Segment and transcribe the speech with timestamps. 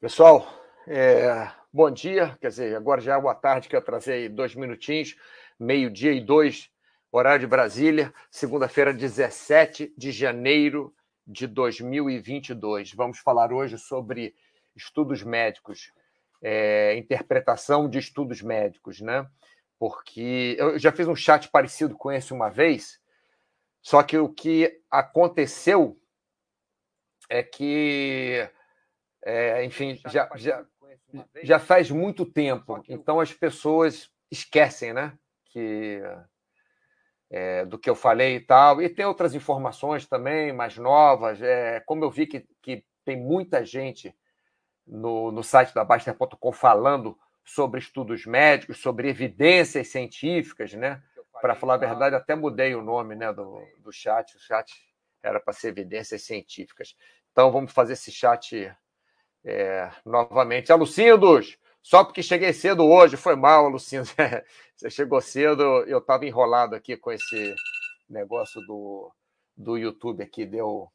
[0.00, 0.48] Pessoal,
[0.86, 5.14] é, bom dia, quer dizer, agora já é boa tarde, que eu atrasei dois minutinhos,
[5.58, 6.70] meio-dia e dois,
[7.12, 10.94] horário de Brasília, segunda-feira, 17 de janeiro
[11.26, 12.94] de 2022.
[12.94, 14.34] Vamos falar hoje sobre
[14.74, 15.92] estudos médicos,
[16.42, 19.28] é, interpretação de estudos médicos, né?
[19.78, 22.98] Porque eu já fiz um chat parecido com esse uma vez,
[23.82, 26.00] só que o que aconteceu
[27.28, 28.48] é que
[29.24, 30.64] é, enfim, já, já,
[31.42, 32.82] já faz muito tempo.
[32.88, 35.16] Então as pessoas esquecem, né?
[35.46, 36.00] Que
[37.30, 38.82] é, do que eu falei e tal.
[38.82, 41.40] E tem outras informações também, mais novas.
[41.40, 44.14] É, como eu vi que, que tem muita gente
[44.86, 51.02] no, no site da Baster.com falando sobre estudos médicos, sobre evidências científicas, né?
[51.40, 54.36] Para falar a verdade, até mudei o nome né, do, do chat.
[54.36, 54.70] O chat
[55.22, 56.94] era para ser evidências científicas.
[57.32, 58.70] Então vamos fazer esse chat
[59.44, 60.72] é, novamente.
[60.72, 64.14] Alucindos, só porque cheguei cedo hoje, foi mal, Alucindos.
[64.76, 67.54] Você chegou cedo, eu estava enrolado aqui com esse
[68.08, 69.12] negócio do,
[69.56, 70.88] do YouTube aqui, deu,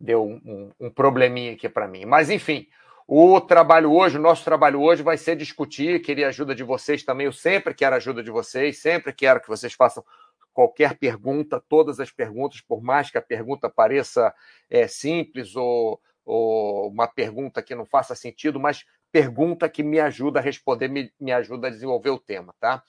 [0.00, 2.04] deu um, um probleminha aqui para mim.
[2.04, 2.66] Mas, enfim,
[3.06, 7.02] o trabalho hoje, o nosso trabalho hoje vai ser discutir, queria a ajuda de vocês
[7.02, 10.04] também, eu sempre quero a ajuda de vocês, sempre quero que vocês façam
[10.52, 14.34] qualquer pergunta, todas as perguntas, por mais que a pergunta pareça
[14.68, 20.40] é, simples ou ou uma pergunta que não faça sentido, mas pergunta que me ajuda
[20.40, 22.84] a responder, me, me ajuda a desenvolver o tema, tá?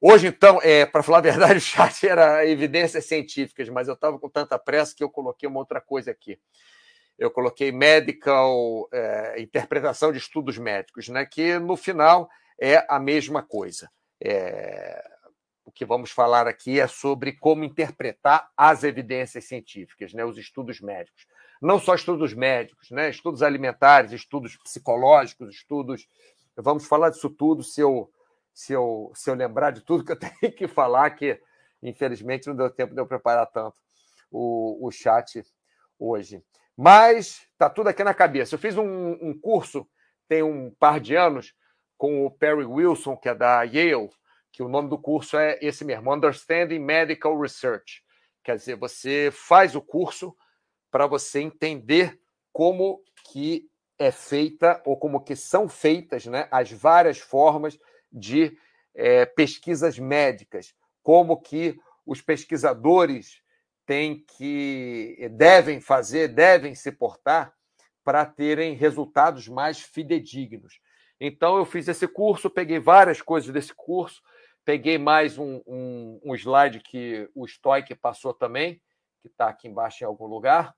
[0.00, 4.18] Hoje, então, é, para falar a verdade, o chat era evidências científicas, mas eu estava
[4.18, 6.36] com tanta pressa que eu coloquei uma outra coisa aqui.
[7.16, 11.24] Eu coloquei medical, é, interpretação de estudos médicos, né?
[11.24, 12.28] que no final
[12.60, 13.88] é a mesma coisa.
[14.20, 15.00] É,
[15.64, 20.24] o que vamos falar aqui é sobre como interpretar as evidências científicas, né?
[20.24, 21.24] os estudos médicos
[21.62, 23.08] não só estudos médicos, né?
[23.08, 26.08] estudos alimentares, estudos psicológicos, estudos.
[26.56, 28.10] Vamos falar disso tudo se eu,
[28.52, 31.40] se eu, se eu lembrar de tudo que eu tenho que falar, que
[31.82, 33.76] infelizmente não deu tempo de eu preparar tanto
[34.30, 35.44] o, o chat
[35.98, 36.42] hoje.
[36.76, 38.54] Mas está tudo aqui na cabeça.
[38.54, 39.86] Eu fiz um, um curso
[40.32, 41.54] tem um par de anos
[41.98, 44.08] com o Perry Wilson, que é da Yale,
[44.50, 48.02] que o nome do curso é esse mesmo, Understanding Medical Research.
[48.42, 50.34] Quer dizer, você faz o curso
[50.92, 52.20] para você entender
[52.52, 53.66] como que
[53.98, 57.78] é feita ou como que são feitas né, as várias formas
[58.12, 58.56] de
[58.94, 63.40] é, pesquisas médicas, como que os pesquisadores
[63.86, 67.54] têm que devem fazer, devem se portar
[68.04, 70.78] para terem resultados mais fidedignos.
[71.18, 74.20] Então eu fiz esse curso, peguei várias coisas desse curso,
[74.64, 78.82] peguei mais um, um, um slide que o Stoic passou também,
[79.20, 80.74] que está aqui embaixo em algum lugar,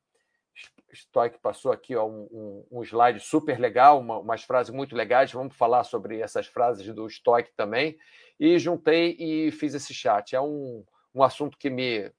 [0.94, 5.32] Stoic passou aqui ó, um, um, um, slide super legal, uma, umas frases muito legais.
[5.32, 7.98] Vamos falar sobre essas frases do Stoic também.
[8.38, 10.34] E juntei e fiz esse chat.
[10.34, 12.10] É um, um assunto que me,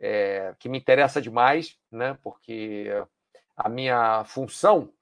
[0.00, 2.18] é, que me interessa demais, né?
[2.22, 2.88] porque
[3.56, 4.92] a minha função,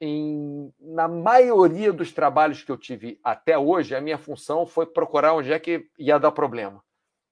[0.00, 5.34] em, na maioria dos trabalhos que eu tive até hoje, a minha função foi procurar
[5.34, 6.82] onde é que ia dar problema.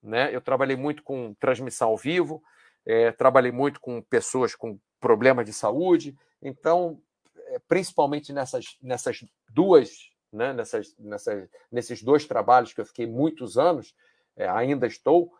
[0.02, 0.34] Né?
[0.34, 2.42] Eu trabalhei muito com transmissão ao vivo,
[2.86, 7.00] é, trabalhei muito com pessoas com problemas de saúde, então,
[7.48, 13.56] é, principalmente nessas, nessas duas, né, nessas, nessas, nesses dois trabalhos que eu fiquei muitos
[13.56, 13.94] anos,
[14.36, 15.32] é, ainda estou,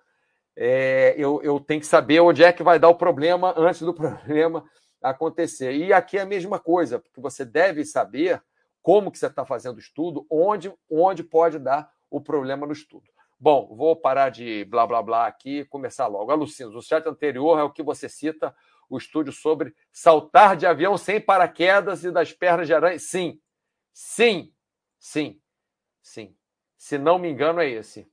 [0.57, 3.93] é, eu, eu tenho que saber onde é que vai dar o problema antes do
[3.95, 4.65] problema
[5.03, 5.73] acontecer.
[5.73, 8.43] E aqui é a mesma coisa, porque você deve saber
[8.83, 13.14] como que você está fazendo o estudo, onde, onde pode dar o problema no estudo.
[13.45, 16.31] Bom, vou parar de blá blá blá aqui e começar logo.
[16.31, 18.57] Alucinos, o chat anterior é o que você cita,
[18.89, 22.99] o estúdio sobre saltar de avião sem paraquedas e das pernas de aranha.
[22.99, 23.39] Sim,
[23.93, 24.51] sim,
[24.99, 25.39] sim,
[26.03, 26.35] sim.
[26.79, 28.11] Se não me engano, é esse.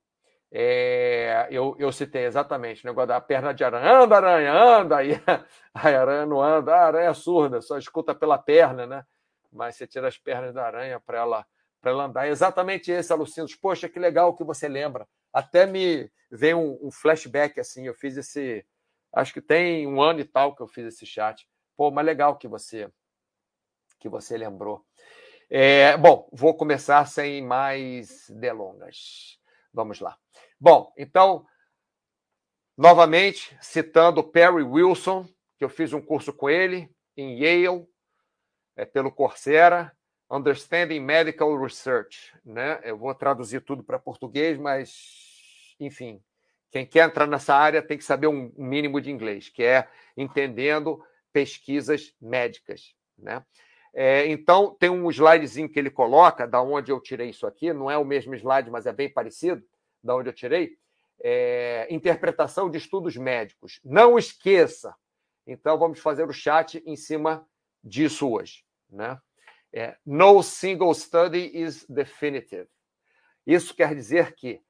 [0.52, 3.90] É, eu, eu citei exatamente o negócio da perna de aranha.
[4.04, 4.98] Anda, aranha, anda!
[4.98, 5.12] Aí
[5.74, 9.06] a aranha não anda, a aranha é surda, só escuta pela perna, né?
[9.50, 11.46] Mas você tira as pernas da aranha para ela
[11.90, 12.28] ela andar.
[12.28, 13.56] É exatamente esse, Alucinos.
[13.56, 15.08] Poxa, que legal que você lembra.
[15.34, 17.86] Até me vem um, um, flashback assim.
[17.86, 18.66] Eu fiz esse.
[19.14, 21.48] Acho que tem um ano e tal que eu fiz esse chat.
[21.76, 22.90] Pô, mas legal que você
[24.00, 24.84] que você lembrou.
[25.50, 29.40] É, bom, vou começar sem mais delongas.
[29.74, 30.18] Vamos lá.
[30.60, 31.46] Bom, então,
[32.76, 35.28] novamente, citando Perry Wilson,
[35.58, 37.88] que eu fiz um curso com ele em Yale,
[38.76, 39.96] é, pelo Coursera,
[40.32, 42.80] Understanding Medical Research, né?
[42.84, 46.24] Eu vou traduzir tudo para português, mas, enfim,
[46.72, 51.04] quem quer entrar nessa área tem que saber um mínimo de inglês, que é entendendo
[51.34, 53.46] pesquisas médicas, né?
[53.94, 57.92] É, então, tem um slidezinho que ele coloca, da onde eu tirei isso aqui, não
[57.92, 59.62] é o mesmo slide, mas é bem parecido,
[60.02, 60.78] da onde eu tirei.
[61.22, 63.82] É, interpretação de estudos médicos.
[63.84, 64.96] Não esqueça.
[65.46, 67.46] Então, vamos fazer o chat em cima
[67.84, 68.64] disso hoje.
[68.90, 69.20] Né?
[69.74, 72.68] É, no single study is definitive.
[73.46, 74.62] Isso quer dizer que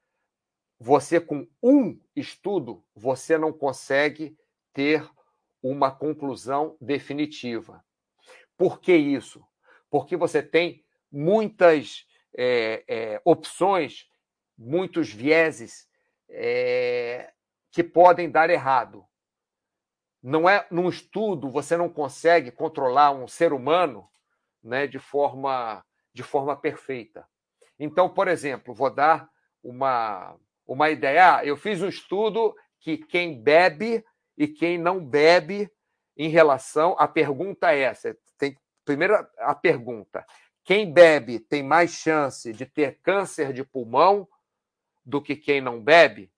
[0.78, 4.36] você, com um estudo, você não consegue
[4.72, 5.08] ter
[5.62, 7.84] uma conclusão definitiva.
[8.56, 9.44] Por que isso?
[9.90, 12.06] Porque você tem muitas
[12.36, 14.08] é, é, opções,
[14.56, 15.88] muitos vieses
[16.28, 17.32] é,
[17.70, 19.06] que podem dar errado.
[20.22, 24.08] Não é num estudo você não consegue controlar um ser humano,
[24.62, 27.26] né, de forma de forma perfeita.
[27.78, 29.28] Então, por exemplo, vou dar
[29.62, 30.36] uma
[30.66, 31.36] uma ideia.
[31.36, 34.04] Ah, eu fiz um estudo que quem bebe
[34.36, 35.70] e quem não bebe
[36.16, 36.94] em relação.
[36.98, 40.24] A pergunta é essa: tem, primeiro, a pergunta.
[40.64, 44.28] Quem bebe tem mais chance de ter câncer de pulmão
[45.04, 46.30] do que quem não bebe?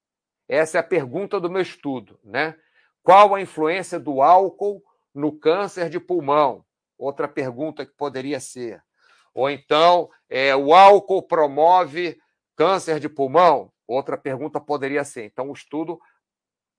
[0.48, 2.56] Essa é a pergunta do meu estudo, né?
[3.02, 4.82] Qual a influência do álcool
[5.14, 6.64] no câncer de pulmão?
[6.98, 8.82] Outra pergunta que poderia ser.
[9.32, 12.18] Ou então, é, o álcool promove
[12.56, 13.72] câncer de pulmão?
[13.86, 15.24] Outra pergunta poderia ser.
[15.24, 16.00] Então, o estudo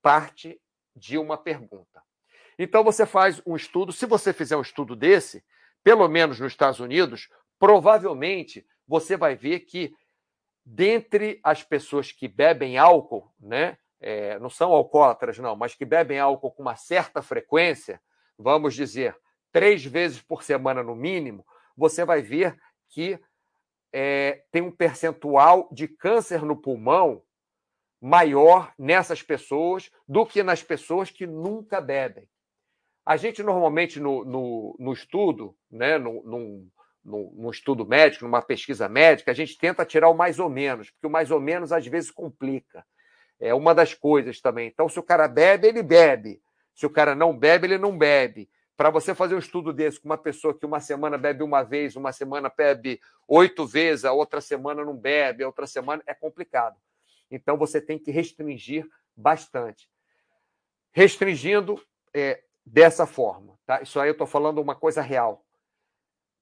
[0.02, 0.60] parte
[0.94, 2.02] de uma pergunta.
[2.58, 3.92] Então, você faz um estudo.
[3.92, 5.44] Se você fizer um estudo desse,
[5.84, 7.28] pelo menos nos Estados Unidos,
[7.58, 9.94] provavelmente você vai ver que,
[10.64, 16.18] dentre as pessoas que bebem álcool, né, é, não são alcoólatras, não, mas que bebem
[16.18, 18.00] álcool com uma certa frequência,
[18.38, 19.16] vamos dizer,
[19.52, 21.44] três vezes por semana no mínimo,
[21.76, 22.58] você vai ver
[22.88, 23.18] que
[23.92, 27.22] é, tem um percentual de câncer no pulmão
[28.00, 32.28] maior nessas pessoas do que nas pessoas que nunca bebem.
[33.04, 36.68] A gente normalmente no, no, no estudo, né, no, no,
[37.06, 41.06] no, estudo médico, numa pesquisa médica, a gente tenta tirar o mais ou menos, porque
[41.06, 42.84] o mais ou menos às vezes complica.
[43.38, 44.68] É uma das coisas também.
[44.68, 46.42] Então, se o cara bebe, ele bebe.
[46.74, 48.50] Se o cara não bebe, ele não bebe.
[48.76, 51.96] Para você fazer um estudo desse com uma pessoa que uma semana bebe uma vez,
[51.96, 56.76] uma semana bebe oito vezes, a outra semana não bebe, a outra semana é complicado.
[57.30, 58.86] Então você tem que restringir
[59.16, 59.90] bastante.
[60.92, 61.82] Restringindo
[62.12, 63.58] é, dessa forma.
[63.64, 63.80] Tá?
[63.80, 65.42] Isso aí eu estou falando uma coisa real.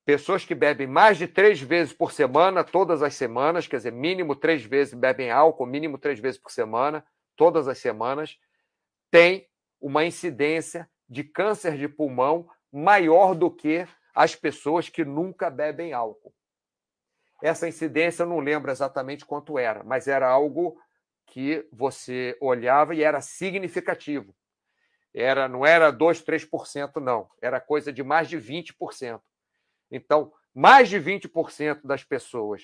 [0.05, 4.35] Pessoas que bebem mais de três vezes por semana, todas as semanas, quer dizer, mínimo
[4.37, 8.39] três vezes bebem álcool, mínimo três vezes por semana, todas as semanas,
[9.11, 9.49] tem
[9.81, 16.35] uma incidência de câncer de pulmão maior do que as pessoas que nunca bebem álcool.
[17.43, 20.81] Essa incidência eu não lembro exatamente quanto era, mas era algo
[21.27, 24.35] que você olhava e era significativo.
[25.13, 27.31] Era, não era 2, 3%, não.
[27.41, 29.21] Era coisa de mais de 20%.
[29.91, 32.63] Então, mais de 20% das pessoas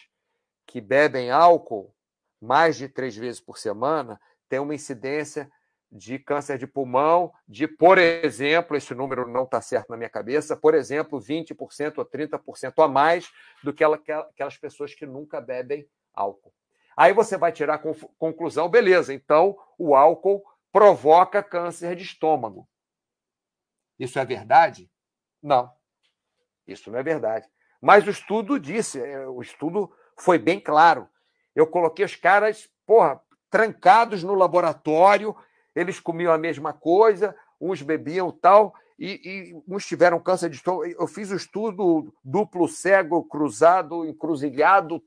[0.67, 1.95] que bebem álcool
[2.41, 5.51] mais de três vezes por semana tem uma incidência
[5.91, 10.57] de câncer de pulmão, de, por exemplo, esse número não está certo na minha cabeça,
[10.57, 13.31] por exemplo, 20% ou 30% a mais
[13.63, 16.55] do que aquelas pessoas que nunca bebem álcool.
[16.97, 22.69] Aí você vai tirar a conclusão, beleza, então o álcool provoca câncer de estômago.
[23.99, 24.91] Isso é verdade?
[25.43, 25.73] Não.
[26.67, 27.49] Isso não é verdade.
[27.81, 31.09] Mas o estudo disse, é, o estudo foi bem claro.
[31.55, 35.35] Eu coloquei os caras, porra, trancados no laboratório,
[35.75, 40.93] eles comiam a mesma coisa, uns bebiam tal, e, e uns tiveram câncer de estômago.
[40.99, 45.03] Eu fiz o estudo duplo, cego, cruzado, encruzilhado,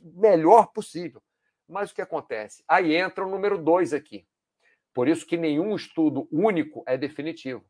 [0.00, 1.22] melhor possível.
[1.68, 2.64] Mas o que acontece?
[2.66, 4.26] Aí entra o número dois aqui.
[4.94, 7.62] Por isso que nenhum estudo único é definitivo.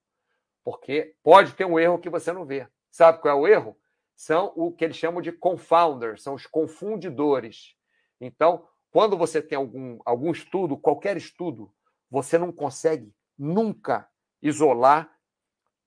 [0.62, 2.68] Porque pode ter um erro que você não vê.
[2.90, 3.76] Sabe qual é o erro?
[4.14, 7.74] São o que eles chamam de confounders, são os confundidores.
[8.20, 11.70] Então, quando você tem algum, algum estudo, qualquer estudo,
[12.10, 14.08] você não consegue nunca
[14.42, 15.10] isolar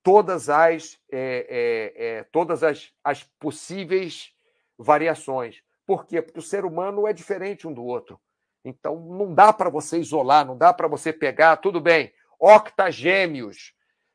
[0.03, 4.31] todas as, é, é, é, todas as, as possíveis
[4.77, 5.61] variações.
[5.85, 6.21] Por quê?
[6.21, 8.19] Porque o ser humano é diferente um do outro.
[8.63, 13.73] Então, não dá para você isolar, não dá para você pegar, tudo bem, octagêmeos,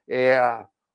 [0.09, 0.39] é,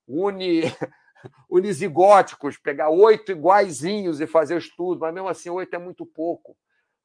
[0.07, 0.61] uni,
[1.49, 6.57] unizigóticos, pegar oito iguaizinhos e fazer o estudo, mas mesmo assim, oito é muito pouco.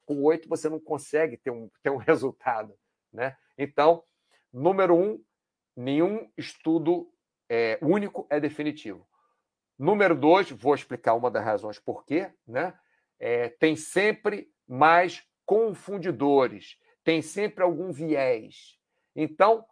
[0.05, 2.73] Com oito você não consegue ter um, ter um resultado.
[3.11, 3.35] Né?
[3.57, 4.03] Então,
[4.51, 5.23] número um,
[5.75, 7.11] nenhum estudo
[7.49, 9.07] é, único é definitivo.
[9.77, 12.73] Número dois, vou explicar uma das razões por quê, né?
[13.19, 18.77] É, tem sempre mais confundidores, tem sempre algum viés.
[19.15, 19.65] Então,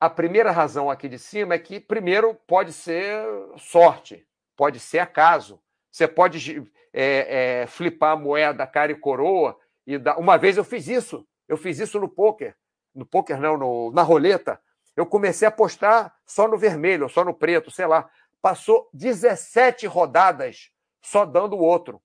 [0.00, 3.24] a primeira razão aqui de cima é que, primeiro, pode ser
[3.58, 4.26] sorte.
[4.56, 5.62] pode ser acaso.
[5.90, 10.18] Você pode é, é, flipar a moeda cara e coroa e dar.
[10.18, 11.27] Uma vez eu fiz isso.
[11.48, 12.54] Eu fiz isso no poker.
[12.94, 14.60] No poker não, no, na roleta.
[14.94, 18.08] Eu comecei a apostar só no vermelho, só no preto, sei lá.
[18.42, 22.02] Passou 17 rodadas só dando o outro.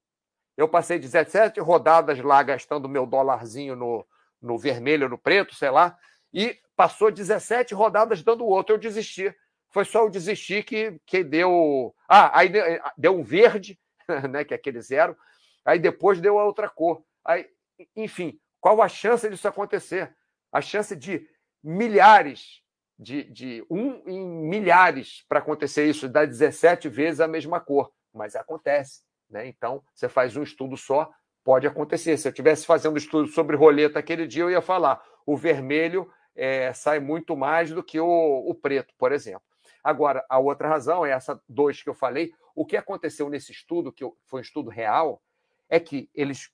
[0.56, 4.06] Eu passei 17 rodadas lá gastando meu dólarzinho no,
[4.42, 5.98] no vermelho, no preto, sei lá,
[6.32, 8.76] e passou 17 rodadas dando o outro.
[8.76, 9.34] Eu desisti.
[9.72, 11.96] Foi só eu desistir que, que deu.
[12.08, 12.52] Ah, aí
[12.96, 13.80] deu um verde,
[14.30, 15.18] né, que é aquele zero.
[15.66, 17.04] Aí depois deu a outra cor.
[17.26, 17.48] Aí,
[17.96, 20.16] enfim, qual a chance disso acontecer?
[20.50, 21.28] A chance de
[21.62, 22.62] milhares,
[22.98, 27.92] de, de um em milhares para acontecer isso, dá 17 vezes a mesma cor.
[28.14, 29.02] Mas acontece.
[29.30, 29.50] Né?
[29.50, 31.12] Então, você faz um estudo só,
[31.44, 32.16] pode acontecer.
[32.16, 36.72] Se eu estivesse fazendo estudo sobre roleta aquele dia, eu ia falar: o vermelho é,
[36.72, 38.08] sai muito mais do que o,
[38.48, 39.44] o preto, por exemplo.
[39.84, 42.32] Agora, a outra razão é essa dois que eu falei.
[42.56, 45.22] O que aconteceu nesse estudo, que foi um estudo real,
[45.68, 46.50] é que eles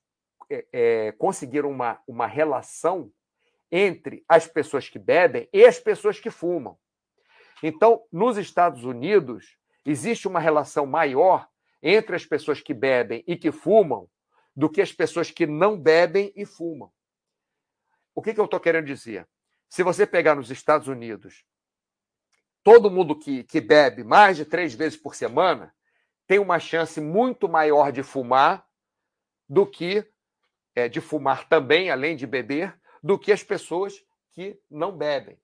[0.49, 3.11] é, é, conseguiram uma, uma relação
[3.71, 6.77] entre as pessoas que bebem e as pessoas que fumam.
[7.61, 11.47] Então, nos Estados Unidos, existe uma relação maior
[11.81, 14.09] entre as pessoas que bebem e que fumam
[14.55, 16.91] do que as pessoas que não bebem e fumam.
[18.15, 19.27] O que, que eu estou querendo dizer?
[19.69, 21.45] Se você pegar nos Estados Unidos,
[22.63, 25.73] todo mundo que, que bebe mais de três vezes por semana
[26.27, 28.65] tem uma chance muito maior de fumar
[29.47, 30.05] do que
[30.79, 33.93] é, de fumar também, além de beber, do que as pessoas
[34.31, 35.37] que não bebem.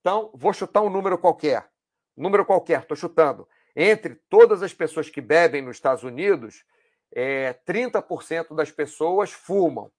[0.00, 1.68] Então, vou chutar um número qualquer.
[2.16, 3.48] número qualquer, estou chutando.
[3.74, 6.64] Entre todas as pessoas que bebem nos Estados Unidos,
[7.12, 9.90] é, 30% das pessoas fumam.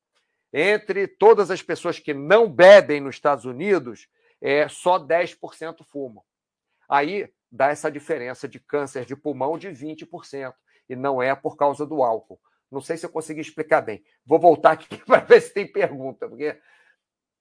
[0.54, 4.08] Entre todas as pessoas que não bebem nos Estados Unidos,
[4.40, 6.24] é, só 10% fumam.
[6.88, 10.54] Aí dá essa diferença de câncer de pulmão de 20%.
[10.88, 12.40] E não é por causa do álcool.
[12.76, 14.04] Não sei se eu consegui explicar bem.
[14.26, 16.60] Vou voltar aqui para ver se tem pergunta, porque,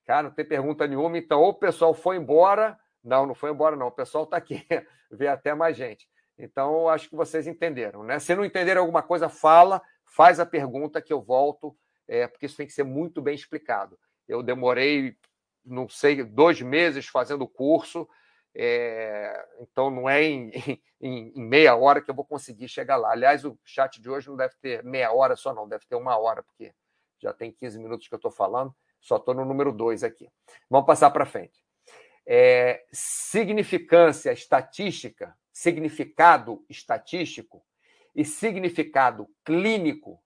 [0.05, 1.19] cara, não tem pergunta nenhuma.
[1.19, 2.79] Então, ou o pessoal foi embora.
[3.03, 3.89] Não, não foi embora, não.
[3.89, 4.65] O pessoal está aqui.
[5.11, 6.09] Vê até mais gente.
[6.39, 8.05] Então, acho que vocês entenderam.
[8.05, 8.21] Né?
[8.21, 11.77] Se não entenderam alguma coisa, fala, faz a pergunta que eu volto,
[12.07, 13.99] é, porque isso tem que ser muito bem explicado.
[14.29, 15.17] Eu demorei,
[15.65, 18.09] não sei, dois meses fazendo o curso,
[18.55, 20.51] é, então não é em,
[21.01, 23.13] em, em, meia hora que eu vou conseguir chegar lá.
[23.13, 26.17] Aliás, o chat de hoje não deve ter meia hora só, não, deve ter uma
[26.17, 26.73] hora, porque
[27.19, 30.29] já tem 15 minutos que eu estou falando, só estou no número 2 aqui.
[30.69, 31.63] Vamos passar para frente.
[32.27, 37.65] É, significância estatística significado estatístico
[38.15, 40.21] e significado clínico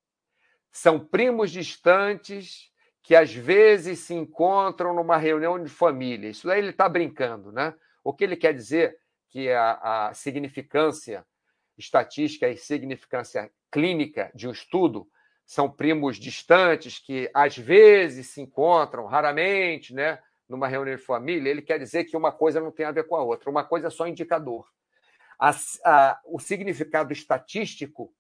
[0.73, 6.30] são primos distantes que às vezes se encontram numa reunião de família.
[6.30, 7.75] Isso aí ele está brincando, né?
[8.02, 11.25] O que ele quer dizer que a, a significância
[11.76, 15.09] estatística e significância clínica de um estudo
[15.47, 20.19] são primos distantes que às vezes se encontram, raramente, né?
[20.49, 23.17] Numa reunião de família, ele quer dizer que uma coisa não tem a ver com
[23.17, 24.67] a outra, uma coisa é só indicador
[25.38, 28.12] a, a, o significado estatístico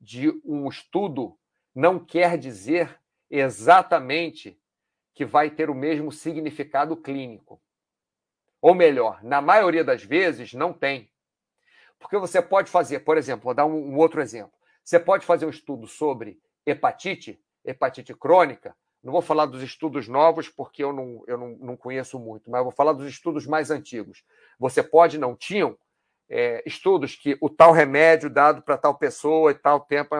[0.00, 1.38] de um estudo
[1.74, 2.98] não quer dizer
[3.30, 4.60] exatamente
[5.14, 7.62] que vai ter o mesmo significado clínico.
[8.64, 11.10] Ou melhor, na maioria das vezes, não tem.
[11.98, 14.54] Porque você pode fazer, por exemplo, vou dar um, um outro exemplo.
[14.82, 18.74] Você pode fazer um estudo sobre hepatite, hepatite crônica.
[19.02, 22.62] Não vou falar dos estudos novos, porque eu não, eu não, não conheço muito, mas
[22.62, 24.24] vou falar dos estudos mais antigos.
[24.58, 25.76] Você pode, não tinham,
[26.26, 30.16] é, estudos que o tal remédio dado para tal pessoa e tal tempo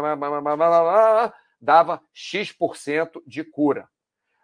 [1.58, 3.88] dava X% de cura.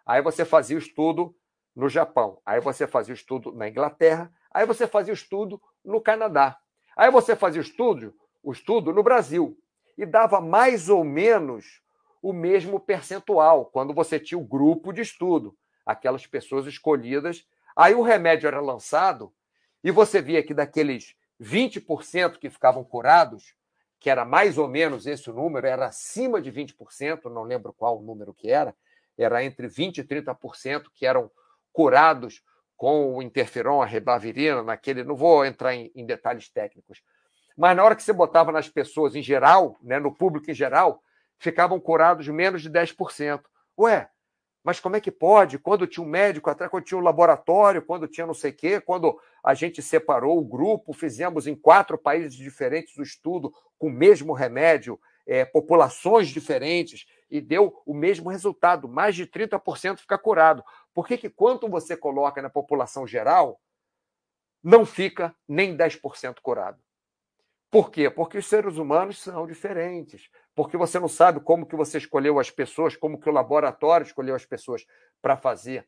[0.03, 1.35] Aí você fazia o estudo
[1.75, 6.01] no Japão, aí você fazia o estudo na Inglaterra, aí você fazia o estudo no
[6.01, 6.57] Canadá.
[6.95, 8.13] Aí você fazia o estudo,
[8.43, 9.57] o estudo no Brasil
[9.97, 11.81] e dava mais ou menos
[12.21, 17.47] o mesmo percentual quando você tinha o grupo de estudo, aquelas pessoas escolhidas.
[17.75, 19.33] Aí o remédio era lançado
[19.83, 23.55] e você via que daqueles 20% que ficavam curados,
[23.99, 28.03] que era mais ou menos esse número, era acima de 20%, não lembro qual o
[28.03, 28.75] número que era,
[29.17, 31.31] era entre 20% e 30% que eram
[31.71, 32.41] curados
[32.75, 35.03] com o interferon, a rebavirina, naquele.
[35.03, 37.01] Não vou entrar em, em, detalhes técnicos.
[37.55, 41.01] Mas na hora que você botava nas pessoas em geral, né, no público em geral,
[41.37, 43.41] ficavam curados menos de 10%.
[43.77, 44.09] Ué,
[44.63, 45.57] mas como é que pode?
[45.57, 48.79] Quando tinha um médico atrás, quando tinha um laboratório, quando tinha não sei o quê,
[48.79, 53.91] quando a gente separou o grupo, fizemos em quatro países diferentes o estudo com o
[53.91, 60.63] mesmo remédio, é, populações diferentes, e deu o mesmo resultado, mais de 30% fica curado.
[60.93, 63.59] Por que, que quanto você coloca na população geral,
[64.61, 66.83] não fica nem 10% curado?
[67.71, 68.09] Por quê?
[68.09, 70.29] Porque os seres humanos são diferentes.
[70.53, 74.35] Porque você não sabe como que você escolheu as pessoas, como que o laboratório escolheu
[74.35, 74.85] as pessoas
[75.21, 75.87] para fazer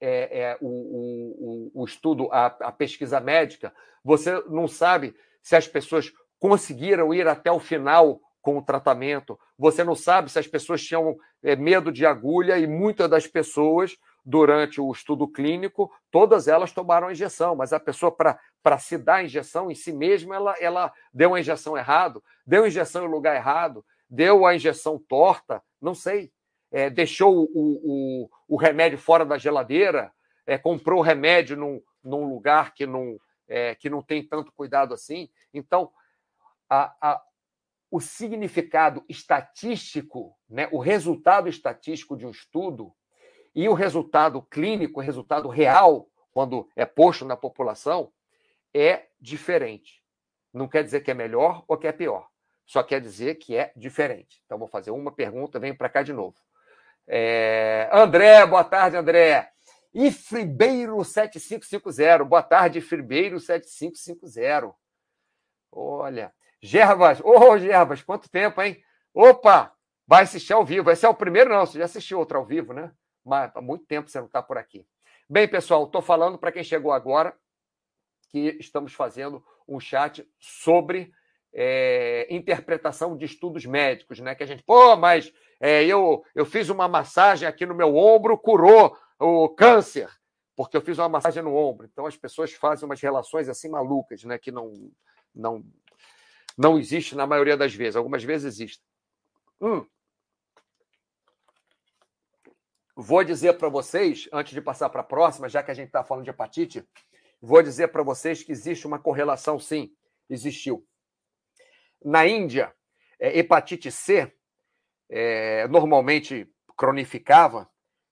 [0.00, 3.74] é, é, o, o, o, estudo, a, a pesquisa médica.
[4.02, 9.38] Você não sabe se as pessoas conseguiram ir até o final com o tratamento.
[9.58, 13.98] Você não sabe se as pessoas tinham é, medo de agulha e muitas das pessoas
[14.24, 19.16] durante o estudo clínico, todas elas tomaram a injeção, mas a pessoa, para se dar
[19.16, 23.10] a injeção em si mesma, ela, ela deu a injeção errado, deu a injeção em
[23.10, 26.32] lugar errado, deu a injeção torta, não sei.
[26.72, 30.10] É, deixou o, o, o, remédio fora da geladeira,
[30.46, 34.94] é, comprou o remédio num, num lugar que não, é, que não tem tanto cuidado
[34.94, 35.28] assim.
[35.52, 35.90] Então,
[36.68, 37.22] a, a,
[37.90, 42.92] o significado estatístico, né, o resultado estatístico de um estudo,
[43.54, 48.12] e o resultado clínico, o resultado real, quando é posto na população,
[48.72, 50.04] é diferente.
[50.52, 52.28] Não quer dizer que é melhor ou que é pior.
[52.64, 54.42] Só quer dizer que é diferente.
[54.44, 56.36] Então, vou fazer uma pergunta, vem para cá de novo.
[57.06, 57.88] É...
[57.90, 59.50] André, boa tarde, André.
[59.94, 62.24] E Fribeiro 7550.
[62.24, 64.74] Boa tarde, Fribeiro 7550.
[65.72, 66.32] Olha.
[66.60, 68.82] Gerbas, ô oh, Gerbas, quanto tempo, hein?
[69.14, 69.72] Opa!
[70.06, 70.90] Vai assistir ao vivo.
[70.90, 71.66] Esse é o primeiro, não.
[71.66, 72.90] Você já assistiu outro ao vivo, né?
[73.24, 74.86] Mas há muito tempo você não está por aqui.
[75.28, 77.36] Bem, pessoal, estou falando para quem chegou agora
[78.30, 81.12] que estamos fazendo um chat sobre
[81.52, 84.34] é, interpretação de estudos médicos, né?
[84.34, 88.38] Que a gente, pô, mas é, eu, eu fiz uma massagem aqui no meu ombro,
[88.38, 90.08] curou o câncer,
[90.56, 91.86] porque eu fiz uma massagem no ombro.
[91.86, 94.38] Então as pessoas fazem umas relações assim malucas, né?
[94.38, 94.72] Que não,
[95.34, 95.62] não,
[96.58, 97.96] não existe na maioria das vezes.
[97.96, 98.82] Algumas vezes existe.
[99.60, 99.86] Hum,
[103.00, 106.02] Vou dizer para vocês, antes de passar para a próxima, já que a gente está
[106.02, 106.84] falando de hepatite,
[107.40, 109.94] vou dizer para vocês que existe uma correlação, sim,
[110.28, 110.84] existiu.
[112.04, 112.74] Na Índia,
[113.20, 114.34] é, hepatite C
[115.08, 117.70] é, normalmente cronificava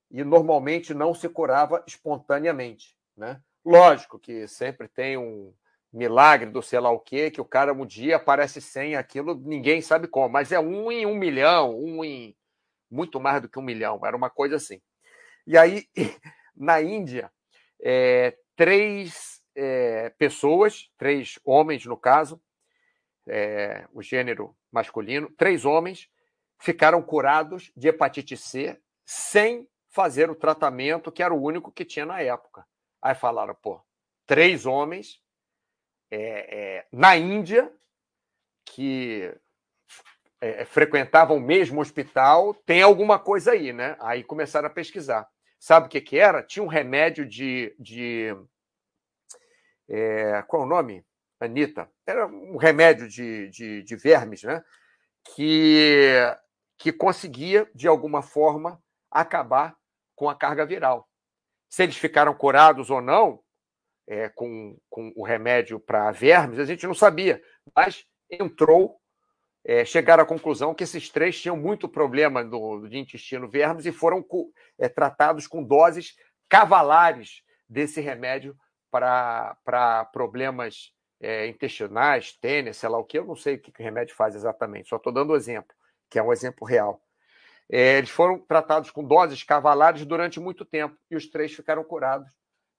[0.09, 2.95] e normalmente não se curava espontaneamente.
[3.17, 3.41] Né?
[3.65, 5.53] Lógico que sempre tem um
[5.91, 9.81] milagre do sei lá o quê, que o cara um dia aparece sem aquilo, ninguém
[9.81, 12.35] sabe como, mas é um em um milhão, um em
[12.89, 14.81] muito mais do que um milhão, era uma coisa assim.
[15.45, 15.87] E aí,
[16.55, 17.31] na Índia,
[17.81, 22.41] é, três é, pessoas, três homens no caso,
[23.27, 26.09] é, o gênero masculino, três homens
[26.59, 32.05] ficaram curados de hepatite C sem fazer o tratamento que era o único que tinha
[32.05, 32.65] na época.
[33.01, 33.81] Aí falaram, pô,
[34.25, 35.21] três homens
[36.11, 37.71] é, é, na Índia
[38.65, 39.33] que
[40.41, 43.95] é, é, frequentavam o mesmo hospital, tem alguma coisa aí, né?
[43.99, 45.27] Aí começaram a pesquisar.
[45.59, 46.43] Sabe o que, que era?
[46.43, 47.75] Tinha um remédio de.
[47.79, 48.35] de
[49.89, 51.05] é, qual é o nome?
[51.39, 51.89] Anitta.
[52.05, 54.63] Era um remédio de, de, de vermes, né?
[55.35, 56.15] Que,
[56.77, 59.75] que conseguia, de alguma forma, acabar
[60.15, 61.09] com a carga viral.
[61.69, 63.43] Se eles ficaram curados ou não
[64.07, 67.41] é, com, com o remédio para vermes, a gente não sabia,
[67.75, 68.99] mas entrou
[69.67, 73.91] é, chegaram à conclusão que esses três tinham muito problema do, de intestino vermes e
[73.91, 74.25] foram
[74.79, 76.15] é, tratados com doses
[76.47, 78.55] cavalares desse remédio
[78.89, 83.19] para problemas é, intestinais, tênis, sei lá o que.
[83.19, 85.75] Eu não sei o que o remédio faz exatamente, só estou dando um exemplo,
[86.09, 87.01] que é um exemplo real.
[87.69, 92.31] É, eles foram tratados com doses cavalares durante muito tempo e os três ficaram curados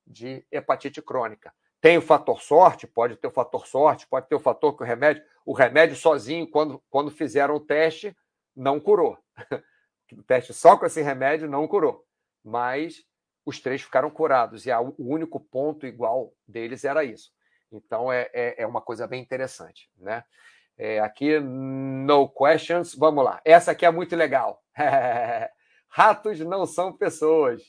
[0.09, 1.53] de hepatite crônica.
[1.81, 4.87] Tem o fator sorte, pode ter o fator sorte, pode ter o fator que o
[4.87, 8.17] remédio, o remédio sozinho, quando, quando fizeram o teste,
[8.57, 9.19] não curou.
[10.11, 12.03] O teste só com esse remédio não curou.
[12.43, 13.05] Mas
[13.45, 17.31] os três ficaram curados e a, o único ponto igual deles era isso.
[17.71, 20.25] Então é, é, é uma coisa bem interessante, né?
[20.79, 23.39] É, aqui, no questions, vamos lá.
[23.45, 24.63] Essa aqui é muito legal.
[25.89, 27.63] Ratos não são pessoas.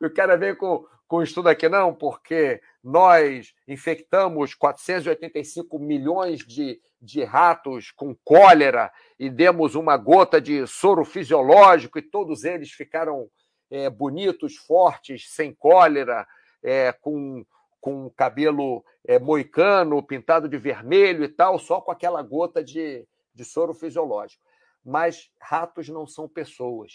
[0.00, 7.24] O cara vem com, com estudo aqui, não, porque nós infectamos 485 milhões de, de
[7.24, 13.28] ratos com cólera e demos uma gota de soro fisiológico e todos eles ficaram
[13.70, 16.26] é, bonitos, fortes, sem cólera,
[16.62, 17.44] é, com,
[17.80, 23.44] com cabelo é, moicano, pintado de vermelho e tal, só com aquela gota de, de
[23.44, 24.42] soro fisiológico.
[24.84, 26.92] Mas ratos não são pessoas.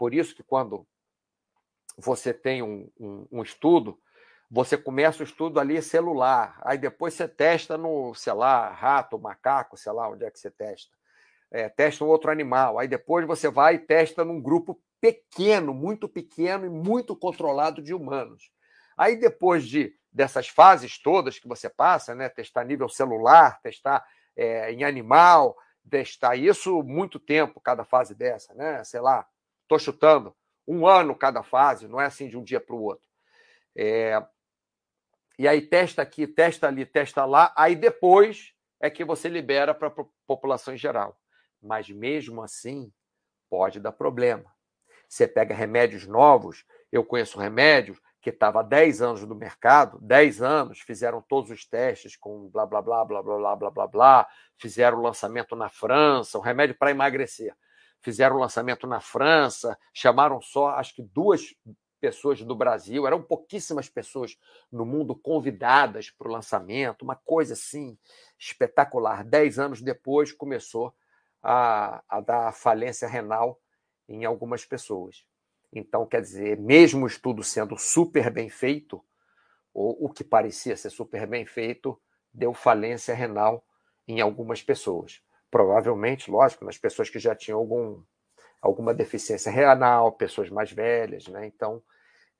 [0.00, 0.86] Por isso que quando
[1.98, 4.00] você tem um, um, um, estudo,
[4.50, 9.76] você começa o estudo ali celular, aí depois você testa no, sei lá, rato, macaco,
[9.76, 10.96] sei lá onde é que você testa.
[11.50, 16.08] É, testa um outro animal, aí depois você vai e testa num grupo pequeno, muito
[16.08, 18.50] pequeno e muito controlado de humanos.
[18.96, 22.30] Aí depois de dessas fases todas que você passa, né?
[22.30, 24.02] Testar nível celular, testar
[24.34, 25.54] é, em animal,
[25.90, 28.82] testar isso muito tempo, cada fase dessa, né?
[28.82, 29.28] Sei lá,
[29.70, 30.34] estou chutando,
[30.66, 33.04] um ano cada fase, não é assim de um dia para o outro.
[33.76, 34.20] É...
[35.38, 39.88] E aí testa aqui, testa ali, testa lá, aí depois é que você libera para
[39.88, 41.18] a população em geral.
[41.62, 42.92] Mas mesmo assim,
[43.48, 44.52] pode dar problema.
[45.08, 50.42] Você pega remédios novos, eu conheço remédios que estava há 10 anos no mercado, 10
[50.42, 54.28] anos, fizeram todos os testes com blá, blá, blá, blá, blá, blá, blá, blá, blá,
[54.58, 57.54] fizeram o lançamento na França, um remédio para emagrecer.
[58.02, 61.54] Fizeram o lançamento na França, chamaram só, acho que duas
[62.00, 64.36] pessoas do Brasil, eram pouquíssimas pessoas
[64.72, 67.98] no mundo convidadas para o lançamento, uma coisa assim
[68.38, 69.22] espetacular.
[69.22, 70.94] Dez anos depois começou
[71.42, 73.60] a, a dar falência renal
[74.08, 75.24] em algumas pessoas.
[75.72, 79.04] Então, quer dizer, mesmo o estudo sendo super bem feito,
[79.72, 82.00] ou o que parecia ser super bem feito,
[82.32, 83.64] deu falência renal
[84.08, 85.22] em algumas pessoas.
[85.50, 88.02] Provavelmente, lógico, nas pessoas que já tinham algum,
[88.60, 91.46] alguma deficiência renal, pessoas mais velhas, né?
[91.46, 91.82] Então,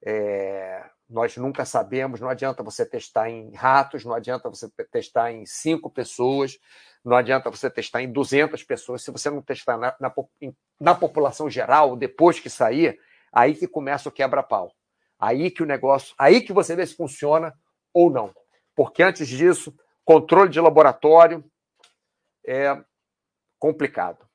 [0.04, 5.44] é, nós nunca sabemos, não adianta você testar em ratos, não adianta você testar em
[5.44, 6.58] cinco pessoas,
[7.04, 10.14] não adianta você testar em 200 pessoas, se você não testar na, na,
[10.78, 12.98] na população geral, depois que sair,
[13.32, 14.72] Aí que começa o quebra-pau.
[15.18, 17.54] Aí que o negócio, aí que você vê se funciona
[17.92, 18.34] ou não.
[18.74, 21.44] Porque antes disso, controle de laboratório
[22.46, 22.82] é
[23.60, 24.26] complicado.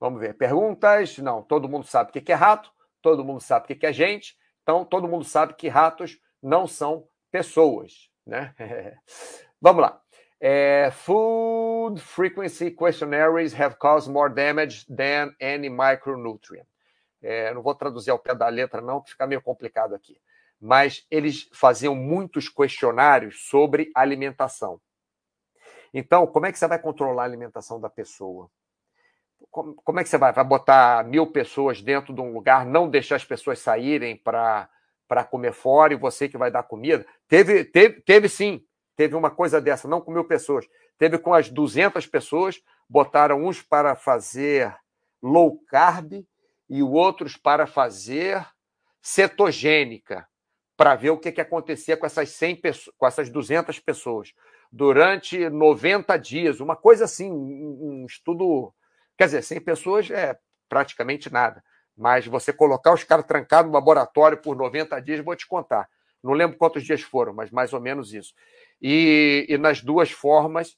[0.00, 0.34] Vamos ver.
[0.34, 1.18] Perguntas?
[1.18, 1.42] Não.
[1.42, 4.84] Todo mundo sabe o que é rato, todo mundo sabe o que é gente, então
[4.84, 8.10] todo mundo sabe que ratos não são pessoas.
[8.26, 8.52] Né?
[9.60, 10.00] Vamos lá.
[10.40, 16.66] É, food frequency questionnaires have caused more damage than any micronutrient.
[17.22, 20.20] É, não vou traduzir ao pé da letra, não, que fica meio complicado aqui.
[20.60, 24.80] Mas eles faziam muitos questionários sobre alimentação.
[25.94, 28.50] Então, como é que você vai controlar a alimentação da pessoa?
[29.50, 30.32] Como, como é que você vai?
[30.32, 34.68] Vai botar mil pessoas dentro de um lugar, não deixar as pessoas saírem para
[35.30, 37.06] comer fora e você que vai dar comida?
[37.28, 38.64] Teve, teve, teve sim,
[38.96, 40.66] teve uma coisa dessa, não com mil pessoas.
[40.98, 44.74] Teve com as 200 pessoas, botaram uns para fazer
[45.22, 46.24] low carb
[46.68, 48.46] e outros para fazer
[49.00, 50.26] cetogênica,
[50.76, 54.32] para ver o que, que acontecia com essas 100 pessoas, com essas 200 pessoas
[54.72, 58.72] durante 90 dias, uma coisa assim, um, estudo,
[59.16, 61.62] quer dizer, 100 pessoas é praticamente nada,
[61.96, 65.88] mas você colocar os caras trancados no laboratório por 90 dias, vou te contar.
[66.22, 68.32] Não lembro quantos dias foram, mas mais ou menos isso.
[68.80, 70.76] E, e nas duas formas,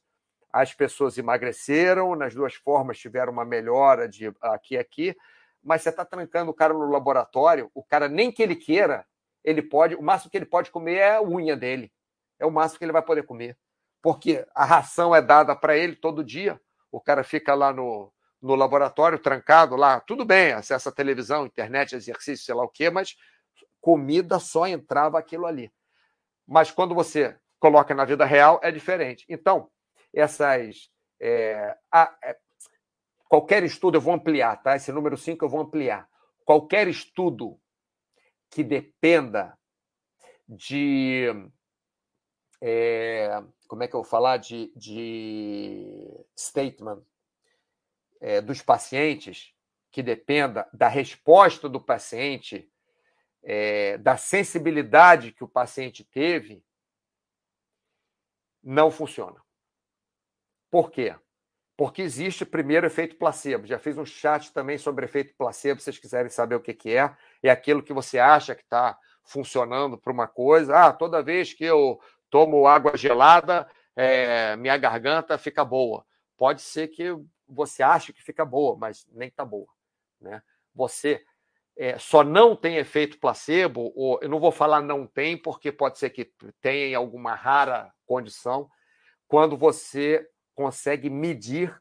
[0.52, 5.16] as pessoas emagreceram, nas duas formas tiveram uma melhora de aqui e aqui,
[5.62, 9.06] mas você está trancando o cara no laboratório, o cara nem que ele queira,
[9.42, 11.92] ele pode, o máximo que ele pode comer é a unha dele.
[12.38, 13.56] É o máximo que ele vai poder comer.
[14.02, 16.60] Porque a ração é dada para ele todo dia.
[16.90, 18.12] O cara fica lá no,
[18.44, 22.90] no laboratório, trancado lá, tudo bem, acessa a televisão, internet, exercício, sei lá o quê,
[22.90, 23.16] mas
[23.80, 25.72] comida só entrava aquilo ali.
[26.46, 29.24] Mas quando você coloca na vida real, é diferente.
[29.30, 29.70] Então,
[30.12, 30.90] essas.
[31.18, 32.36] É, a, é,
[33.30, 34.76] qualquer estudo, eu vou ampliar, tá?
[34.76, 36.06] Esse número 5 eu vou ampliar.
[36.44, 37.58] Qualquer estudo
[38.50, 39.58] que dependa
[40.46, 41.28] de.
[42.60, 44.36] É, como é que eu vou falar?
[44.36, 47.02] De, de statement
[48.24, 49.52] é, dos pacientes,
[49.90, 52.70] que dependa da resposta do paciente,
[53.42, 56.64] é, da sensibilidade que o paciente teve,
[58.62, 59.44] não funciona.
[60.70, 61.14] Por quê?
[61.76, 63.66] porque existe primeiro efeito placebo.
[63.66, 66.96] Já fiz um chat também sobre efeito placebo, se vocês quiserem saber o que, que
[66.96, 67.14] é.
[67.42, 70.76] É aquilo que você acha que está funcionando para uma coisa.
[70.76, 76.06] Ah, toda vez que eu tomo água gelada, é, minha garganta fica boa.
[76.36, 77.16] Pode ser que
[77.48, 79.68] você ache que fica boa, mas nem está boa.
[80.20, 80.42] Né?
[80.74, 81.24] Você
[81.76, 85.98] é, só não tem efeito placebo, ou eu não vou falar não tem, porque pode
[85.98, 88.70] ser que tenha em alguma rara condição,
[89.26, 91.76] quando você consegue medir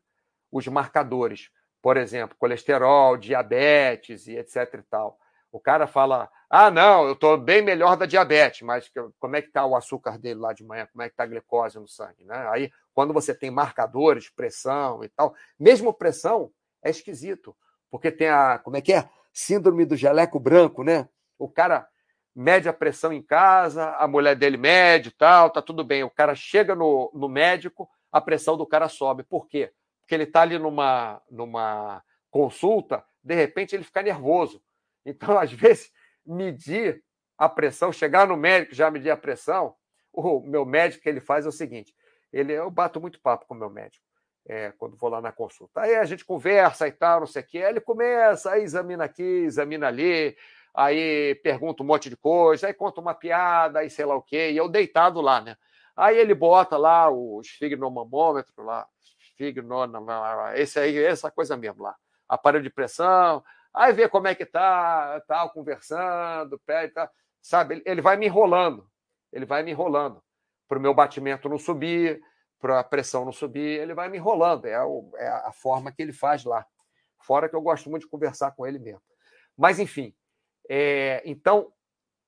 [0.51, 1.49] os marcadores.
[1.81, 5.19] Por exemplo, colesterol, diabetes e etc e tal.
[5.51, 9.49] O cara fala, ah, não, eu estou bem melhor da diabetes, mas como é que
[9.49, 10.87] está o açúcar dele lá de manhã?
[10.91, 12.23] Como é que está a glicose no sangue?
[12.23, 12.47] Né?
[12.49, 16.51] Aí, quando você tem marcadores, pressão e tal, mesmo pressão
[16.81, 17.55] é esquisito,
[17.89, 19.09] porque tem a, como é que é?
[19.31, 21.07] Síndrome do jaleco branco, né?
[21.37, 21.87] O cara
[22.35, 26.03] mede a pressão em casa, a mulher dele mede e tal, tá tudo bem.
[26.03, 29.23] O cara chega no, no médico, a pressão do cara sobe.
[29.23, 29.71] Por quê?
[30.01, 34.61] Porque ele está ali numa, numa consulta, de repente ele fica nervoso.
[35.05, 35.91] Então, às vezes,
[36.25, 37.03] medir
[37.37, 39.75] a pressão, chegar no médico já medir a pressão,
[40.11, 41.93] o meu médico que ele faz é o seguinte:
[42.33, 44.03] ele, eu bato muito papo com o meu médico.
[44.45, 45.79] É, quando vou lá na consulta.
[45.79, 47.59] Aí a gente conversa e tal, não sei o quê.
[47.59, 50.35] Aí ele começa, aí examina aqui, examina ali,
[50.73, 54.51] aí pergunta um monte de coisa, aí conta uma piada, aí sei lá o quê,
[54.51, 55.55] e eu deitado lá, né?
[55.95, 58.85] Aí ele bota lá o esfignomamômetro lá,
[60.55, 61.95] esse aí, essa coisa mesmo lá,
[62.27, 63.41] aparelho de pressão,
[63.73, 67.09] aí vê como é que tá, tal, conversando, pede, tá,
[67.41, 67.81] sabe?
[67.85, 68.89] Ele vai me enrolando,
[69.31, 70.21] ele vai me enrolando
[70.73, 72.19] para o meu batimento não subir,
[72.59, 74.65] para a pressão não subir, ele vai me enrolando.
[74.65, 76.65] É, o, é, a forma que ele faz lá.
[77.19, 79.03] Fora que eu gosto muito de conversar com ele mesmo.
[79.55, 80.15] Mas, enfim,
[80.67, 81.71] é, então,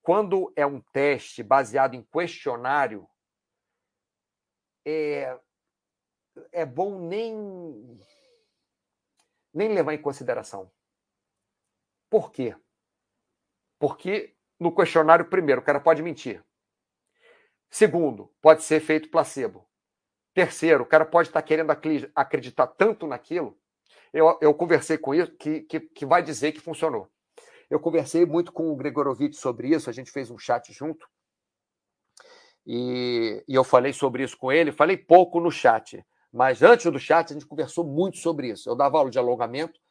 [0.04, 3.10] quando é um teste baseado em questionário,
[4.86, 5.40] é,
[6.52, 8.00] é bom nem,
[9.52, 10.72] nem levar em consideração.
[12.12, 12.56] Por quê?
[13.80, 16.46] Porque no questionário, primeiro, o cara pode mentir.
[17.76, 19.68] Segundo, pode ser feito placebo.
[20.34, 21.72] Terceiro, o cara pode estar querendo
[22.16, 23.60] acreditar tanto naquilo.
[24.14, 27.12] Eu, eu conversei com isso, que, que, que vai dizer que funcionou.
[27.70, 31.06] Eu conversei muito com o Gregorovitch sobre isso, a gente fez um chat junto.
[32.66, 36.98] E, e, eu falei sobre isso com ele, falei pouco no chat, mas antes do
[36.98, 38.70] chat a gente conversou muito sobre isso.
[38.70, 39.82] Eu dava aula de alongamento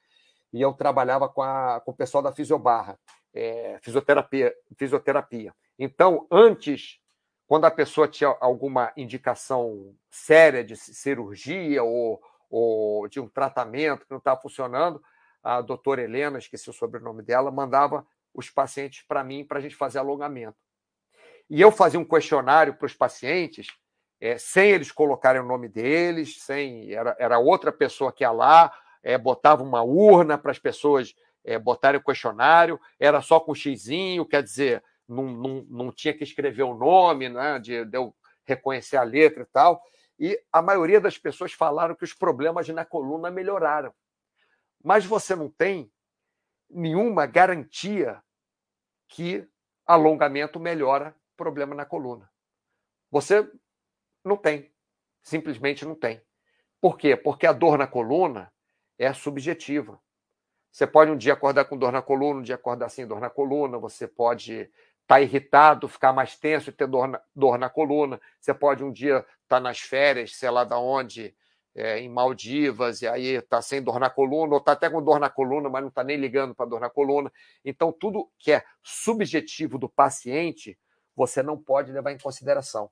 [0.55, 2.99] e eu trabalhava com, a, com o pessoal da Fisiobarra,
[3.35, 5.55] é, fisioterapia, fisioterapia.
[5.79, 7.04] Então, antes
[7.47, 14.11] quando a pessoa tinha alguma indicação séria de cirurgia ou, ou de um tratamento que
[14.11, 15.03] não estava funcionando,
[15.43, 19.77] a doutora Helena, esqueci o sobrenome dela, mandava os pacientes para mim para a gente
[19.77, 20.57] fazer alongamento.
[21.51, 23.67] E eu fazia um questionário para os pacientes,
[24.19, 28.73] é, sem eles colocarem o nome deles, sem era, era outra pessoa que ia lá,
[29.03, 34.25] é, botava uma urna para as pessoas é, botarem o questionário, era só com xizinho,
[34.25, 38.15] quer dizer, não, não, não tinha que escrever o nome, né, de, de eu
[38.45, 39.83] reconhecer a letra e tal.
[40.19, 43.93] E a maioria das pessoas falaram que os problemas na coluna melhoraram.
[44.83, 45.91] Mas você não tem
[46.71, 48.23] nenhuma garantia
[49.09, 49.47] que
[49.87, 52.31] alongamento melhora problema na coluna.
[53.11, 53.51] Você
[54.25, 54.73] não tem.
[55.23, 56.23] Simplesmente não tem.
[56.81, 57.17] Por quê?
[57.17, 58.53] Porque a dor na coluna
[58.99, 60.01] é subjetiva.
[60.71, 63.31] Você pode um dia acordar com dor na coluna, um dia acordar sem dor na
[63.31, 64.71] coluna, você pode
[65.05, 68.21] estar tá irritado, ficar mais tenso e ter dor na, dor na coluna.
[68.41, 71.35] Você pode um dia estar tá nas férias, sei lá da onde,
[71.75, 75.19] é, em Maldivas, e aí está sem dor na coluna, ou está até com dor
[75.19, 77.33] na coluna, mas não está nem ligando para dor na coluna.
[77.65, 80.79] Então, tudo que é subjetivo do paciente,
[81.15, 82.91] você não pode levar em consideração.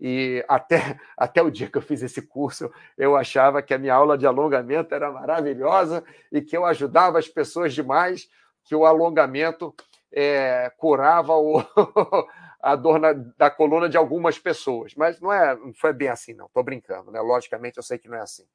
[0.00, 3.94] E até, até o dia que eu fiz esse curso, eu achava que a minha
[3.94, 8.28] aula de alongamento era maravilhosa e que eu ajudava as pessoas demais,
[8.64, 9.74] que o alongamento
[10.12, 11.58] é, curava o,
[12.60, 14.94] a dor na, da coluna de algumas pessoas.
[14.94, 16.46] Mas não, é, não foi bem assim, não.
[16.46, 17.20] Estou brincando, né?
[17.20, 18.46] Logicamente, eu sei que não é assim.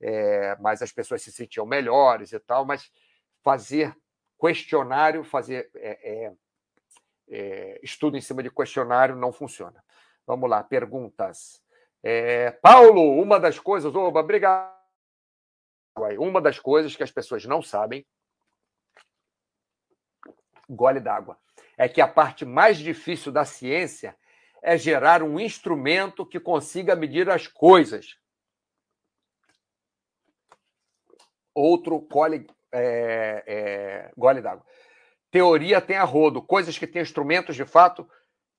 [0.00, 2.90] É, mas as pessoas se sentiam melhores e tal, mas
[3.42, 3.94] fazer
[4.40, 6.32] questionário, fazer é, é,
[7.28, 9.82] é estudo em cima de questionário não funciona.
[10.26, 11.62] Vamos lá, perguntas.
[12.02, 14.78] É, Paulo, uma das coisas, oba, obrigado.
[16.18, 18.06] Uma das coisas que as pessoas não sabem
[20.70, 21.38] gole d'água.
[21.76, 24.16] É que a parte mais difícil da ciência
[24.62, 28.16] é gerar um instrumento que consiga medir as coisas.
[31.54, 34.64] Outro gole, é, é, gole d'água.
[35.30, 36.42] Teoria tem a rodo.
[36.42, 38.08] Coisas que têm instrumentos de fato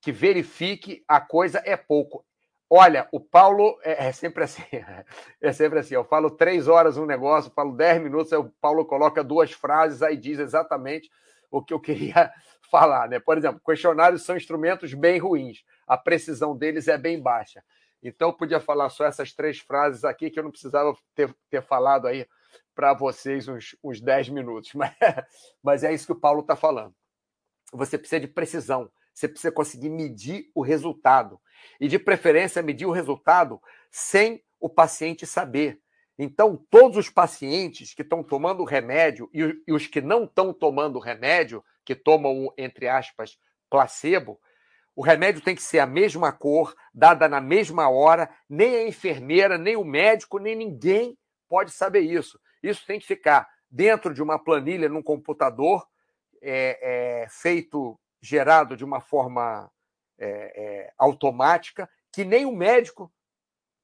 [0.00, 2.24] que verifique a coisa é pouco.
[2.68, 4.62] Olha, o Paulo é, é, sempre assim.
[5.40, 5.94] É sempre assim.
[5.94, 10.02] Eu falo três horas um negócio, falo dez minutos, aí o Paulo coloca duas frases,
[10.02, 11.10] aí diz exatamente
[11.52, 12.32] o que eu queria
[12.70, 13.08] falar.
[13.08, 13.20] Né?
[13.20, 17.62] Por exemplo, questionários são instrumentos bem ruins, a precisão deles é bem baixa.
[18.02, 21.62] Então, eu podia falar só essas três frases aqui que eu não precisava ter, ter
[21.62, 22.26] falado aí
[22.74, 24.72] para vocês uns, uns 10 minutos.
[24.74, 24.96] Mas,
[25.62, 26.94] mas é isso que o Paulo está falando.
[27.72, 31.40] Você precisa de precisão, você precisa conseguir medir o resultado.
[31.80, 33.60] E, de preferência, medir o resultado
[33.90, 35.80] sem o paciente saber.
[36.18, 41.64] Então, todos os pacientes que estão tomando remédio e, os que não estão tomando remédio,
[41.84, 43.38] que tomam, entre aspas,
[43.70, 44.38] placebo,
[44.94, 49.56] o remédio tem que ser a mesma cor, dada na mesma hora, nem a enfermeira,
[49.56, 51.16] nem o médico, nem ninguém
[51.48, 52.38] pode saber isso.
[52.62, 55.86] Isso tem que ficar dentro de uma planilha num computador,
[56.42, 59.70] é, é, feito, gerado de uma forma
[60.18, 63.10] é, é automática, que nem o médico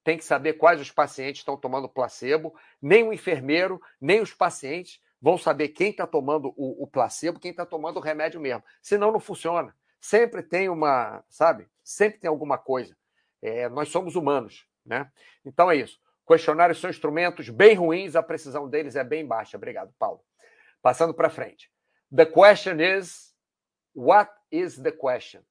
[0.09, 4.99] tem que saber quais os pacientes estão tomando placebo, nem o enfermeiro, nem os pacientes
[5.21, 8.63] vão saber quem está tomando o, o, placebo, quem está tomando o remédio mesmo.
[8.81, 9.71] Senão não funciona.
[10.01, 11.69] Sempre tem uma, sabe?
[11.83, 12.97] Sempre tem alguma coisa.
[13.39, 15.11] É, nós somos humanos, né?
[15.45, 16.01] Então é isso.
[16.27, 19.57] Questionários são instrumentos bem ruins, a precisão deles é bem baixa.
[19.57, 20.21] Obrigado, Paulo.
[20.81, 21.71] Passando para frente.
[22.11, 23.35] The question is:
[23.93, 25.43] What is the question?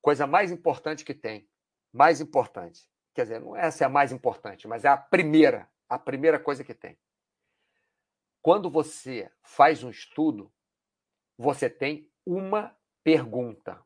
[0.00, 1.48] Coisa mais importante que tem.
[1.92, 2.93] Mais importante.
[3.14, 5.68] Quer dizer, não essa é a mais importante, mas é a primeira.
[5.88, 6.98] A primeira coisa que tem.
[8.42, 10.52] Quando você faz um estudo,
[11.38, 13.80] você tem uma pergunta.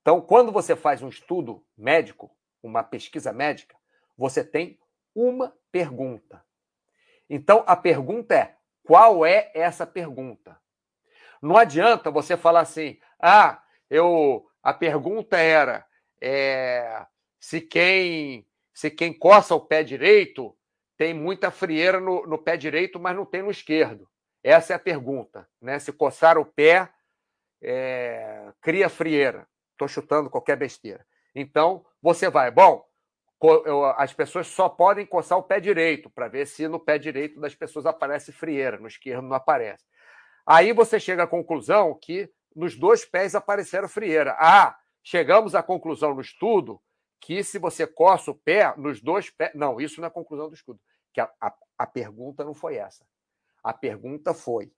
[0.00, 3.76] Então, quando você faz um estudo médico, uma pesquisa médica,
[4.16, 4.78] você tem
[5.14, 6.44] uma pergunta.
[7.28, 10.58] Então, a pergunta é: qual é essa pergunta?
[11.42, 15.86] Não adianta você falar assim, ah, eu a pergunta era
[16.20, 17.06] é,
[17.44, 20.56] se quem se quem coça o pé direito
[20.96, 24.08] tem muita frieira no, no, pé direito, mas não tem no esquerdo.
[24.42, 25.78] Essa é a pergunta, né?
[25.78, 26.88] Se coçar o pé
[27.62, 29.46] é, cria frieira.
[29.72, 31.06] Estou chutando qualquer besteira.
[31.34, 32.82] Então você vai, bom,
[33.98, 37.54] as pessoas só podem coçar o pé direito para ver se no pé direito das
[37.54, 39.84] pessoas aparece frieira, no esquerdo não aparece.
[40.46, 44.34] Aí você chega à conclusão que nos dois pés apareceram frieira.
[44.38, 46.80] Ah, chegamos à conclusão no estudo
[47.24, 49.50] que se você coça o pé nos dois pés.
[49.54, 50.78] Não, isso não é conclusão do estudo.
[51.10, 53.06] Que a, a, a pergunta não foi essa.
[53.62, 54.70] A pergunta foi: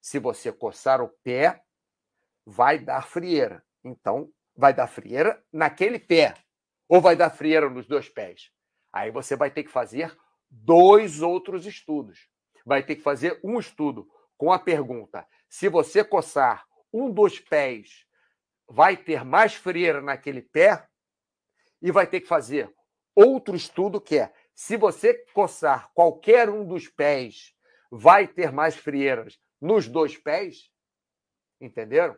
[0.00, 1.60] se você coçar o pé,
[2.46, 3.64] vai dar frieira.
[3.82, 6.34] Então, vai dar frieira naquele pé.
[6.88, 8.52] Ou vai dar frieira nos dois pés?
[8.92, 10.16] Aí você vai ter que fazer
[10.48, 12.30] dois outros estudos.
[12.64, 18.06] Vai ter que fazer um estudo com a pergunta: se você coçar um dos pés,
[18.68, 20.88] vai ter mais frieira naquele pé?
[21.80, 22.72] E vai ter que fazer
[23.14, 27.54] outro estudo que é: se você coçar qualquer um dos pés,
[27.90, 30.70] vai ter mais frieiras nos dois pés?
[31.60, 32.16] Entenderam?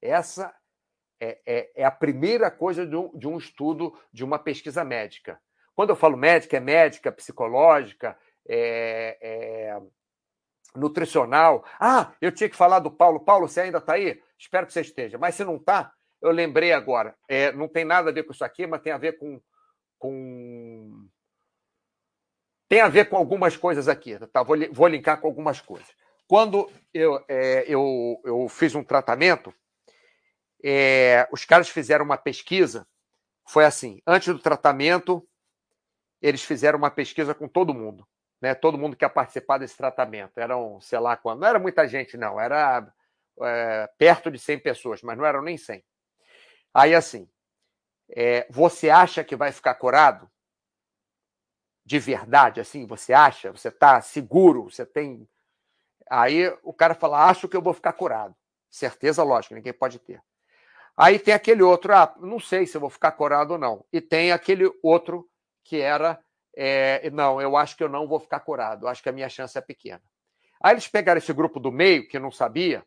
[0.00, 0.54] Essa
[1.20, 5.40] é, é, é a primeira coisa de um, de um estudo, de uma pesquisa médica.
[5.74, 8.16] Quando eu falo médica, é médica, psicológica,
[8.48, 9.82] é, é,
[10.76, 11.64] nutricional.
[11.80, 13.20] Ah, eu tinha que falar do Paulo.
[13.20, 14.22] Paulo, você ainda está aí?
[14.38, 15.18] Espero que você esteja.
[15.18, 15.92] Mas se não está,
[16.24, 17.14] eu lembrei agora.
[17.28, 19.40] É, não tem nada a ver com isso aqui, mas tem a ver com,
[19.98, 21.06] com...
[22.66, 24.18] tem a ver com algumas coisas aqui.
[24.28, 24.42] Tá?
[24.42, 25.88] Vou, vou linkar com algumas coisas.
[26.26, 29.54] Quando eu, é, eu, eu fiz um tratamento,
[30.64, 32.86] é, os caras fizeram uma pesquisa.
[33.46, 35.28] Foi assim: antes do tratamento,
[36.22, 38.08] eles fizeram uma pesquisa com todo mundo.
[38.40, 38.54] Né?
[38.54, 40.38] Todo mundo que ia participar desse tratamento.
[40.38, 41.40] Eram, sei lá quando.
[41.40, 42.40] Não era muita gente, não.
[42.40, 42.90] Era
[43.42, 45.84] é, perto de 100 pessoas, mas não eram nem 100.
[46.74, 47.28] Aí, assim,
[48.10, 50.28] é, você acha que vai ficar curado?
[51.86, 53.52] De verdade, assim, você acha?
[53.52, 54.64] Você está seguro?
[54.64, 55.28] Você tem.
[56.10, 58.34] Aí o cara fala: acho que eu vou ficar curado.
[58.70, 60.20] Certeza, lógico, ninguém pode ter.
[60.96, 63.84] Aí tem aquele outro, ah, não sei se eu vou ficar curado ou não.
[63.92, 65.28] E tem aquele outro
[65.64, 66.20] que era,
[66.56, 69.58] é, não, eu acho que eu não vou ficar curado, acho que a minha chance
[69.58, 70.02] é pequena.
[70.62, 72.84] Aí eles pegaram esse grupo do meio, que não sabia,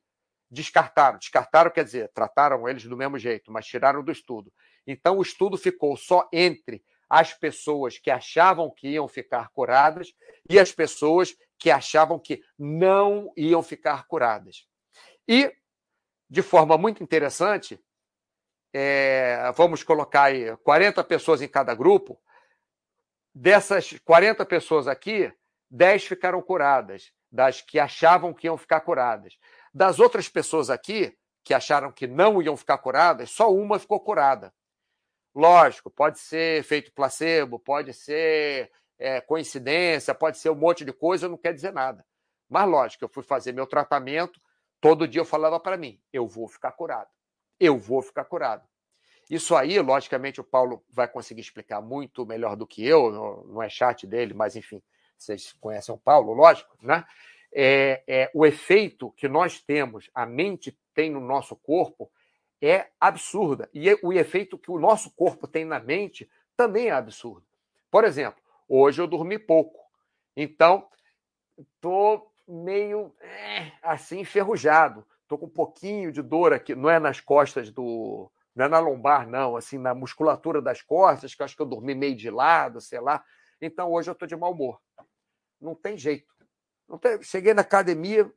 [0.49, 1.17] descartaram.
[1.17, 4.51] Descartaram quer dizer, trataram eles do mesmo jeito, mas tiraram do estudo.
[4.85, 10.13] Então o estudo ficou só entre as pessoas que achavam que iam ficar curadas
[10.49, 14.67] e as pessoas que achavam que não iam ficar curadas.
[15.27, 15.53] E,
[16.29, 17.79] de forma muito interessante,
[18.73, 22.21] é, vamos colocar aí 40 pessoas em cada grupo,
[23.33, 25.31] dessas 40 pessoas aqui,
[25.69, 29.37] 10 ficaram curadas, das que achavam que iam ficar curadas.
[29.77, 34.53] Das outras pessoas aqui, que acharam que não iam ficar curadas, só uma ficou curada.
[35.35, 41.29] Lógico, pode ser efeito placebo, pode ser é, coincidência, pode ser um monte de coisa,
[41.29, 42.03] não quer dizer nada.
[42.49, 44.41] Mas lógico, eu fui fazer meu tratamento,
[44.81, 47.09] todo dia eu falava para mim, eu vou ficar curado
[47.59, 48.67] eu vou ficar curado.
[49.29, 53.69] Isso aí, logicamente, o Paulo vai conseguir explicar muito melhor do que eu, não é
[53.69, 54.81] chat dele, mas enfim,
[55.17, 57.05] vocês conhecem o Paulo, lógico, né?
[57.53, 62.11] É, é, o efeito que nós temos, a mente tem no nosso corpo,
[62.61, 63.69] é absurda.
[63.73, 67.45] E o efeito que o nosso corpo tem na mente também é absurdo.
[67.89, 69.79] Por exemplo, hoje eu dormi pouco.
[70.35, 70.87] Então,
[71.57, 75.05] estou meio é, assim enferrujado.
[75.21, 78.31] Estou com um pouquinho de dor aqui, não é nas costas do.
[78.55, 81.65] Não é na lombar, não, assim, na musculatura das costas, que eu acho que eu
[81.65, 83.23] dormi meio de lado, sei lá.
[83.61, 84.81] Então hoje eu estou de mau humor.
[85.61, 86.33] Não tem jeito.
[87.21, 88.31] Cheguei na academia,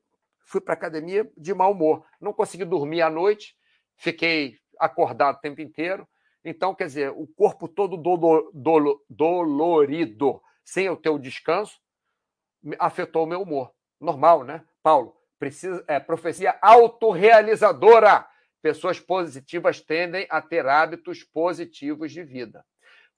[0.44, 2.04] fui para a academia de mau humor.
[2.20, 3.56] Não consegui dormir à noite,
[3.96, 6.08] fiquei acordado o tempo inteiro.
[6.44, 11.78] Então, quer dizer, o corpo todo do, do, dolorido, sem eu ter o descanso,
[12.78, 13.72] afetou o meu humor.
[14.00, 14.64] Normal, né?
[14.82, 18.26] Paulo, Precisa, é, profecia autorrealizadora.
[18.60, 22.64] pessoas positivas tendem a ter hábitos positivos de vida.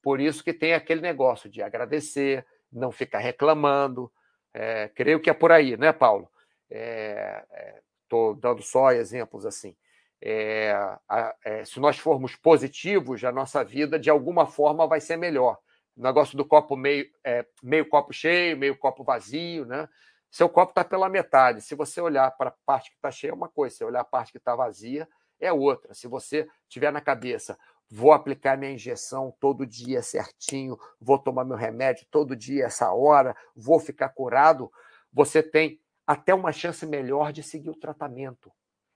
[0.01, 4.12] Por isso que tem aquele negócio de agradecer, não ficar reclamando.
[4.55, 6.28] É, creio que é por aí, né, Paulo?
[6.68, 9.76] Estou é, é, dando só exemplos assim.
[10.20, 10.72] É,
[11.09, 15.59] a, é, se nós formos positivos, a nossa vida de alguma forma vai ser melhor.
[15.96, 17.07] O negócio do copo meio,
[17.62, 19.88] meio copo cheio, meio copo vazio, né?
[20.30, 21.61] Seu copo está pela metade.
[21.61, 23.76] Se você olhar para a parte que está cheia, é uma coisa.
[23.76, 25.07] Se olhar a parte que está vazia,
[25.38, 25.92] é outra.
[25.92, 27.59] Se você tiver na cabeça,
[27.95, 33.36] vou aplicar minha injeção todo dia certinho, vou tomar meu remédio todo dia, essa hora,
[33.55, 34.72] vou ficar curado,
[35.12, 38.51] você tem até uma chance melhor de seguir o tratamento,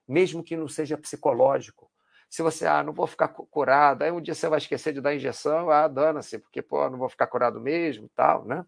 [0.09, 1.90] mesmo que não seja psicológico.
[2.26, 5.14] Se você, ah, não vou ficar curado, aí um dia você vai esquecer de dar
[5.14, 8.64] injeção, ah, dana-se, porque, pô, não vou ficar curado mesmo, tal, né?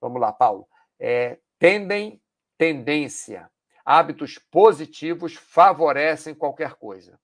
[0.00, 0.66] Vamos lá, Paulo.
[0.98, 2.18] É, tendem,
[2.56, 3.50] tendência.
[3.84, 7.20] Hábitos positivos favorecem qualquer coisa.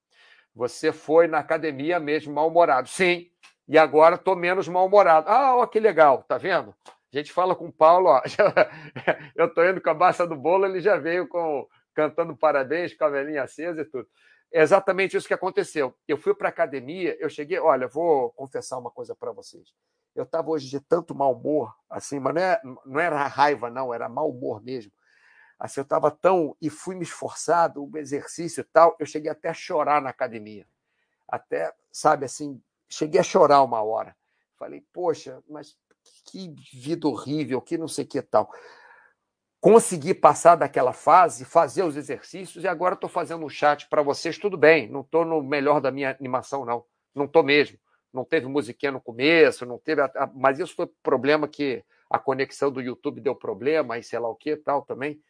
[0.53, 2.89] Você foi na academia mesmo mal-humorado.
[2.89, 3.27] Sim,
[3.67, 5.29] e agora estou menos mal-humorado.
[5.29, 6.75] Ah, ó, que legal, tá vendo?
[7.13, 8.21] A gente fala com o Paulo, ó,
[9.35, 13.03] eu estou indo com a baça do bolo, ele já veio com cantando parabéns, com
[13.03, 14.07] a velhinha acesa e tudo.
[14.53, 15.93] É exatamente isso que aconteceu.
[16.07, 19.73] Eu fui para a academia, eu cheguei, olha, vou confessar uma coisa para vocês.
[20.13, 23.93] Eu estava hoje de tanto mau humor, assim, mas não, é, não era raiva, não,
[23.93, 24.91] era mau humor mesmo.
[25.63, 26.55] Assim, eu estava tão.
[26.61, 30.67] E fui me esforçado, o exercício e tal, eu cheguei até a chorar na academia.
[31.27, 34.15] Até, sabe, assim, cheguei a chorar uma hora.
[34.57, 35.77] Falei, poxa, mas
[36.25, 38.51] que vida horrível, que não sei o que tal
[39.61, 44.39] consegui passar daquela fase, fazer os exercícios e agora estou fazendo um chat para vocês.
[44.39, 46.83] Tudo bem, não estou no melhor da minha animação, não.
[47.13, 47.77] Não estou mesmo.
[48.11, 50.01] Não teve musiquinha no começo, não teve.
[50.33, 54.35] Mas isso foi problema que a conexão do YouTube deu problema, aí sei lá o
[54.35, 55.21] que tal também.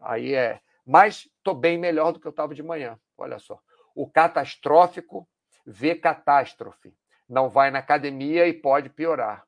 [0.00, 0.60] Aí é.
[0.84, 2.98] Mas estou bem melhor do que eu estava de manhã.
[3.16, 3.60] Olha só.
[3.94, 5.28] O catastrófico
[5.64, 6.94] vê catástrofe.
[7.28, 9.46] Não vai na academia e pode piorar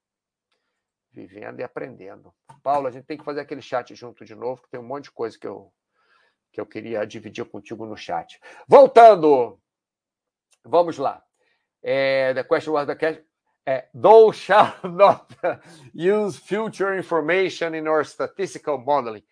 [1.12, 2.32] vivendo e aprendendo.
[2.62, 5.04] Paulo, a gente tem que fazer aquele chat junto de novo, que tem um monte
[5.04, 5.72] de coisa que eu,
[6.52, 8.40] que eu queria dividir contigo no chat.
[8.66, 9.60] Voltando,
[10.64, 11.22] vamos lá.
[11.82, 13.24] É, the question was the question.
[13.66, 15.26] É, Thou shall not
[15.94, 19.24] use future information in your statistical modeling.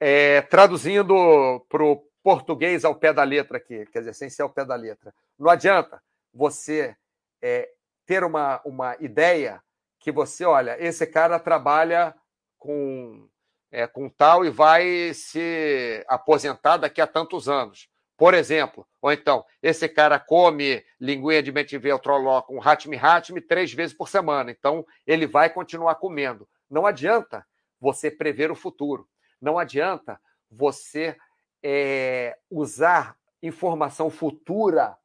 [0.00, 4.50] É, traduzindo para o português ao pé da letra aqui, quer dizer, sem ser ao
[4.50, 5.14] pé da letra.
[5.38, 6.96] Não adianta você
[7.42, 7.68] é,
[8.06, 9.62] ter uma, uma ideia
[9.98, 12.14] que você, olha, esse cara trabalha
[12.58, 13.28] com,
[13.70, 17.88] é, com tal e vai se aposentar daqui a tantos anos.
[18.16, 23.72] Por exemplo, ou então, esse cara come linguinha de metiver troló com hatmi hatmi três
[23.72, 24.50] vezes por semana.
[24.50, 26.48] Então, ele vai continuar comendo.
[26.68, 27.46] Não adianta
[27.80, 29.08] você prever o futuro.
[29.40, 30.20] Não adianta
[30.50, 31.16] você
[31.62, 34.96] é, usar informação futura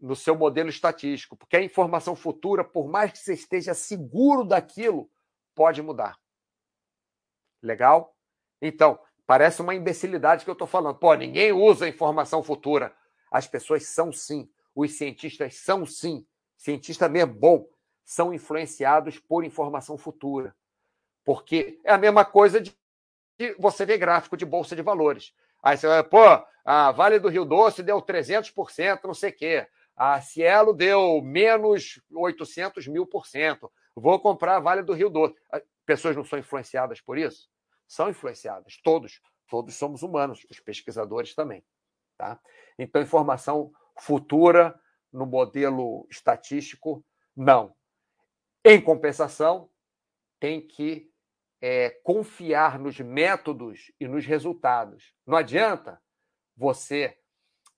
[0.00, 5.08] no seu modelo estatístico, porque a informação futura, por mais que você esteja seguro daquilo,
[5.54, 6.18] pode mudar.
[7.62, 8.16] Legal?
[8.60, 10.98] Então, parece uma imbecilidade que eu estou falando.
[10.98, 12.94] Pô, ninguém usa informação futura.
[13.30, 14.50] As pessoas são sim.
[14.74, 16.26] Os cientistas são sim.
[16.56, 17.68] Cientista mesmo bom.
[18.04, 20.54] São influenciados por informação futura.
[21.24, 22.76] Porque é a mesma coisa de
[23.58, 25.34] você ver gráfico de bolsa de valores.
[25.62, 26.22] Aí você vai, pô,
[26.64, 29.66] a Vale do Rio Doce deu 300%, não sei o quê.
[29.96, 33.70] A Cielo deu menos 800 mil por cento.
[33.94, 35.34] Vou comprar a Vale do Rio Doce.
[35.84, 37.48] Pessoas não são influenciadas por isso?
[37.86, 39.20] São influenciadas, todos.
[39.48, 41.62] Todos somos humanos, os pesquisadores também.
[42.16, 42.40] Tá?
[42.78, 44.74] Então, informação futura
[45.12, 47.04] no modelo estatístico,
[47.36, 47.74] não.
[48.64, 49.68] Em compensação,
[50.40, 51.11] tem que
[51.62, 55.14] é, confiar nos métodos e nos resultados.
[55.24, 56.02] Não adianta
[56.56, 57.16] você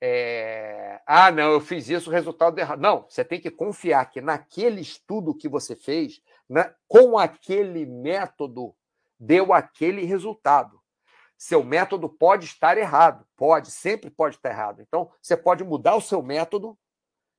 [0.01, 1.01] é...
[1.07, 2.81] ah, não, eu fiz isso, o resultado errado.
[2.81, 8.75] Não, você tem que confiar que naquele estudo que você fez, né, com aquele método,
[9.21, 10.81] deu aquele resultado.
[11.37, 14.81] Seu método pode estar errado, pode, sempre pode estar errado.
[14.81, 16.79] Então, você pode mudar o seu método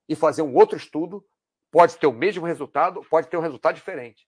[0.07, 1.25] e fazer um outro estudo,
[1.71, 4.27] pode ter o mesmo resultado, pode ter um resultado diferente.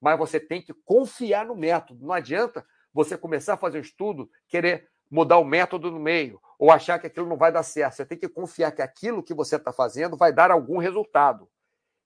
[0.00, 2.06] Mas você tem que confiar no método.
[2.06, 6.70] Não adianta você começar a fazer um estudo, querer mudar o método no meio, ou
[6.70, 7.94] achar que aquilo não vai dar certo.
[7.94, 11.48] Você tem que confiar que aquilo que você está fazendo vai dar algum resultado.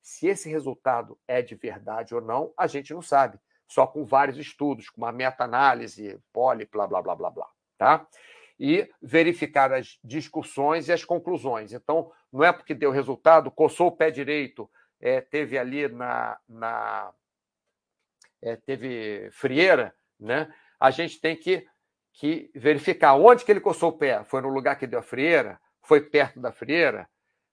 [0.01, 3.39] Se esse resultado é de verdade ou não, a gente não sabe.
[3.67, 7.49] Só com vários estudos, com uma meta-análise, poli, blá, blá, blá, blá, blá.
[7.79, 8.07] Tá?
[8.59, 11.73] E verificar as discussões e as conclusões.
[11.73, 14.71] Então, não é porque deu resultado, coçou o pé direito,
[15.01, 16.39] é, teve ali na.
[16.49, 17.13] na
[18.43, 20.53] é, teve frieira, né?
[20.81, 21.67] A gente tem que
[22.15, 24.23] que verificar onde que ele coçou o pé.
[24.25, 25.59] Foi no lugar que deu a frieira?
[25.83, 27.09] foi perto da frieira,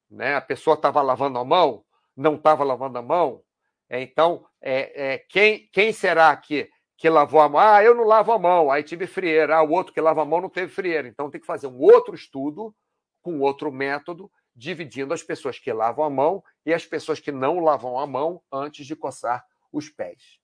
[0.09, 0.35] né?
[0.35, 1.83] a pessoa estava lavando a mão,
[2.15, 3.41] não estava lavando a mão.
[3.89, 7.59] É, então, é, é, quem, quem será que, que lavou a mão?
[7.59, 9.57] Ah, eu não lavo a mão, aí tive frieira.
[9.57, 11.07] Ah, o outro que lava a mão não teve frieira.
[11.07, 12.73] Então, tem que fazer um outro estudo
[13.21, 17.59] com outro método, dividindo as pessoas que lavam a mão e as pessoas que não
[17.59, 20.39] lavam a mão antes de coçar os pés.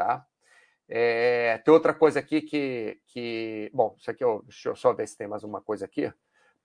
[0.00, 0.26] Tá?
[0.88, 3.70] É, tem outra coisa aqui que, que.
[3.74, 6.10] Bom, isso aqui, eu, deixa eu só ver se tem mais uma coisa aqui.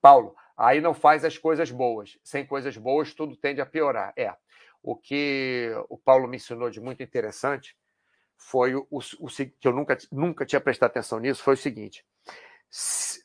[0.00, 2.18] Paulo, aí não faz as coisas boas.
[2.24, 4.14] Sem coisas boas, tudo tende a piorar.
[4.16, 4.34] É.
[4.82, 7.76] O que o Paulo me ensinou de muito interessante
[8.38, 12.02] foi o, o, o que eu nunca, nunca tinha prestado atenção nisso, foi o seguinte: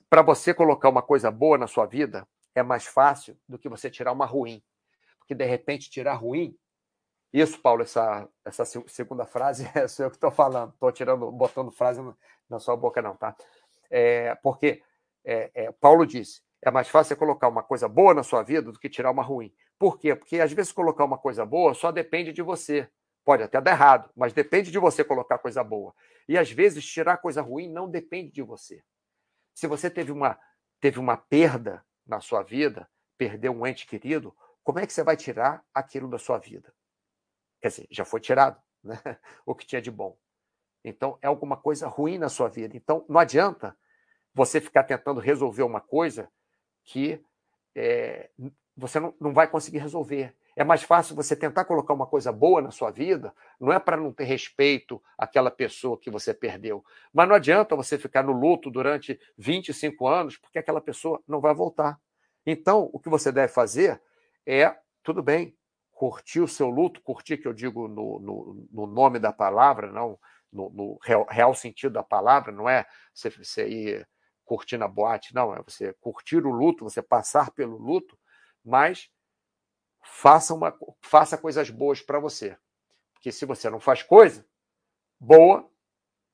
[0.09, 3.89] para você colocar uma coisa boa na sua vida, é mais fácil do que você
[3.89, 4.61] tirar uma ruim.
[5.19, 6.53] Porque, de repente, tirar ruim
[7.33, 11.71] isso, Paulo, essa, essa segunda frase é sou eu que estou falando, estou tirando, botando
[11.71, 12.01] frase
[12.49, 13.35] na sua boca, não, tá?
[13.89, 14.83] É, porque
[15.23, 18.79] é, é, Paulo disse: é mais fácil colocar uma coisa boa na sua vida do
[18.79, 19.53] que tirar uma ruim.
[19.79, 20.15] Por quê?
[20.15, 22.89] Porque às vezes colocar uma coisa boa só depende de você.
[23.23, 25.93] Pode até dar errado, mas depende de você colocar coisa boa.
[26.27, 28.83] E às vezes tirar coisa ruim não depende de você.
[29.53, 30.39] Se você teve uma,
[30.79, 35.15] teve uma perda na sua vida, perdeu um ente querido, como é que você vai
[35.15, 36.73] tirar aquilo da sua vida?
[37.61, 38.99] Quer dizer, já foi tirado né?
[39.45, 40.17] o que tinha de bom.
[40.83, 42.75] Então, é alguma coisa ruim na sua vida.
[42.75, 43.77] Então, não adianta
[44.33, 46.29] você ficar tentando resolver uma coisa
[46.83, 47.23] que
[47.75, 48.29] é,
[48.75, 50.35] você não, não vai conseguir resolver.
[50.55, 53.95] É mais fácil você tentar colocar uma coisa boa na sua vida, não é para
[53.95, 56.83] não ter respeito àquela pessoa que você perdeu.
[57.13, 61.53] Mas não adianta você ficar no luto durante 25 anos, porque aquela pessoa não vai
[61.53, 61.99] voltar.
[62.45, 64.01] Então, o que você deve fazer
[64.45, 65.55] é, tudo bem,
[66.01, 70.19] curtir o seu luto, curtir que eu digo no, no, no nome da palavra, não
[70.51, 74.09] no, no real, real, sentido da palavra, não é você, você ir
[74.43, 78.17] curtir na boate, não, é você curtir o luto, você passar pelo luto,
[78.65, 79.11] mas
[80.03, 82.57] faça, uma, faça coisas boas para você.
[83.13, 84.43] Porque se você não faz coisa
[85.19, 85.69] boa,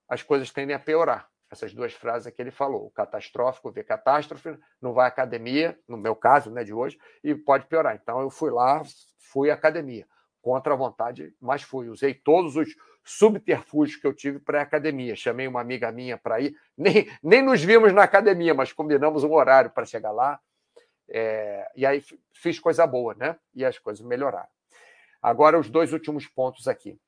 [0.07, 1.29] as coisas tendem a piorar.
[1.49, 2.87] Essas duas frases que ele falou.
[2.87, 7.33] O catastrófico vê catástrofe, não vai à academia, no meu caso, né, de hoje, e
[7.33, 7.95] pode piorar.
[7.95, 8.81] Então eu fui lá,
[9.17, 10.05] fui à academia,
[10.41, 11.87] contra a vontade, mas fui.
[11.87, 15.15] Usei todos os subterfúgios que eu tive para a academia.
[15.15, 19.31] Chamei uma amiga minha para ir, nem, nem nos vimos na academia, mas combinamos um
[19.33, 20.39] horário para chegar lá.
[21.09, 23.37] É, e aí fiz coisa boa, né?
[23.55, 24.49] E as coisas melhoraram.
[25.21, 26.99] Agora, os dois últimos pontos aqui.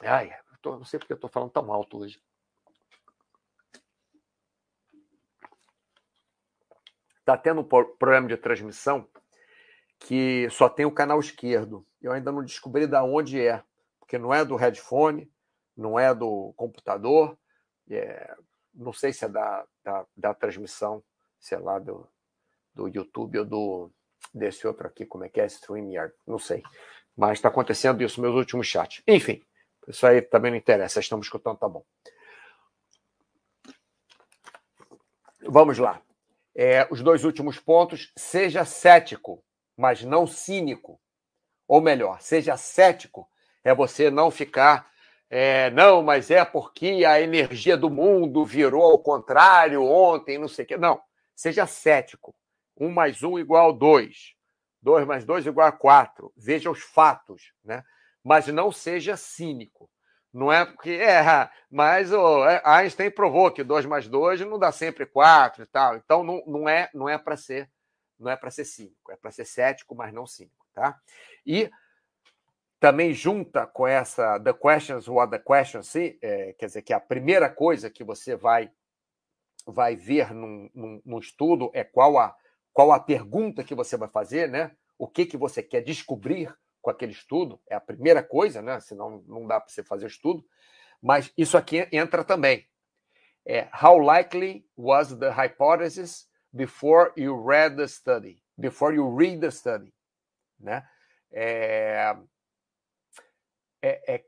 [0.00, 0.32] Ai,
[0.62, 2.22] tô, não sei porque eu estou falando tão alto hoje.
[7.22, 9.08] Está tendo um problema de transmissão
[10.00, 11.86] que só tem o canal esquerdo.
[12.00, 13.62] Eu ainda não descobri de onde é,
[14.00, 15.30] porque não é do headphone,
[15.76, 17.38] não é do computador,
[17.88, 18.34] é,
[18.74, 21.00] não sei se é da, da, da, transmissão,
[21.38, 22.08] sei lá, do,
[22.74, 23.92] do YouTube ou do
[24.34, 26.62] desse outro aqui, como é que é, StreamYard, não sei.
[27.16, 29.00] Mas está acontecendo isso, meus últimos chats.
[29.06, 29.44] Enfim,
[29.86, 31.84] isso aí também não interessa, estamos escutando, tá bom.
[35.42, 36.02] Vamos lá.
[36.54, 39.42] É, os dois últimos pontos, seja cético
[39.76, 41.00] mas não cínico.
[41.66, 43.28] Ou melhor, seja cético,
[43.64, 44.90] é você não ficar.
[45.30, 50.64] É, não, mas é porque a energia do mundo virou ao contrário ontem, não sei
[50.64, 50.76] o quê.
[50.76, 51.00] Não,
[51.34, 52.34] seja cético.
[52.76, 54.34] Um mais um igual a dois.
[54.80, 56.32] Dois mais dois igual a quatro.
[56.36, 57.82] Veja os fatos, né?
[58.22, 59.90] Mas não seja cínico.
[60.32, 61.22] Não é porque é,
[61.70, 65.96] mas o Einstein provou que dois mais dois não dá sempre quatro e tal.
[65.96, 67.70] Então não, não é não é para ser
[68.18, 70.98] não é para ser cínico, é para ser cético, mas não cínico, tá?
[71.44, 71.68] E
[72.78, 77.00] também junta com essa the questions what the questions see, é, quer dizer que a
[77.00, 78.70] primeira coisa que você vai
[79.66, 82.34] vai ver num, num, num, estudo é qual a
[82.72, 84.72] qual a pergunta que você vai fazer, né?
[84.98, 86.52] O que que você quer descobrir
[86.82, 88.80] com aquele estudo é a primeira coisa, né?
[88.80, 90.44] Senão não dá para você fazer estudo.
[91.00, 92.68] Mas isso aqui entra também.
[93.46, 99.50] É, how likely was the hypothesis before you read the study, before you read the
[99.50, 99.92] study,
[100.60, 100.86] né?
[101.32, 102.14] É,
[103.80, 104.24] é, é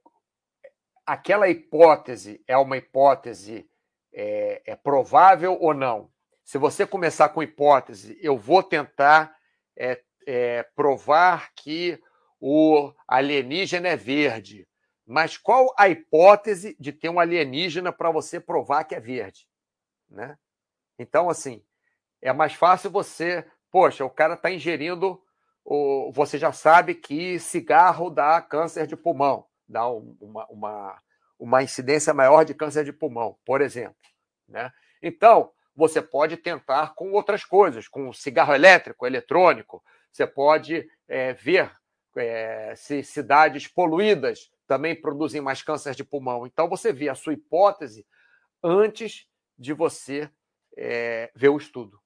[1.07, 3.69] aquela hipótese é uma hipótese
[4.13, 6.11] é, é, provável ou não?
[6.43, 9.37] Se você começar com hipótese, eu vou tentar
[9.77, 12.03] é, é, provar que
[12.47, 14.69] o alienígena é verde.
[15.07, 19.49] Mas qual a hipótese de ter um alienígena para você provar que é verde?
[20.11, 20.37] Né?
[20.99, 21.65] Então, assim,
[22.21, 25.19] é mais fácil você, poxa, o cara está ingerindo,
[25.65, 31.03] o, você já sabe que cigarro dá câncer de pulmão, dá uma, uma,
[31.39, 33.97] uma incidência maior de câncer de pulmão, por exemplo.
[34.47, 34.71] Né?
[35.03, 39.83] Então, você pode tentar com outras coisas, com cigarro elétrico, eletrônico.
[40.13, 41.73] Você pode é, ver
[42.17, 46.47] é, se cidades poluídas também produzem mais câncer de pulmão.
[46.47, 48.07] Então, você vê a sua hipótese
[48.63, 49.27] antes
[49.59, 50.31] de você
[50.77, 52.01] é, ver o estudo.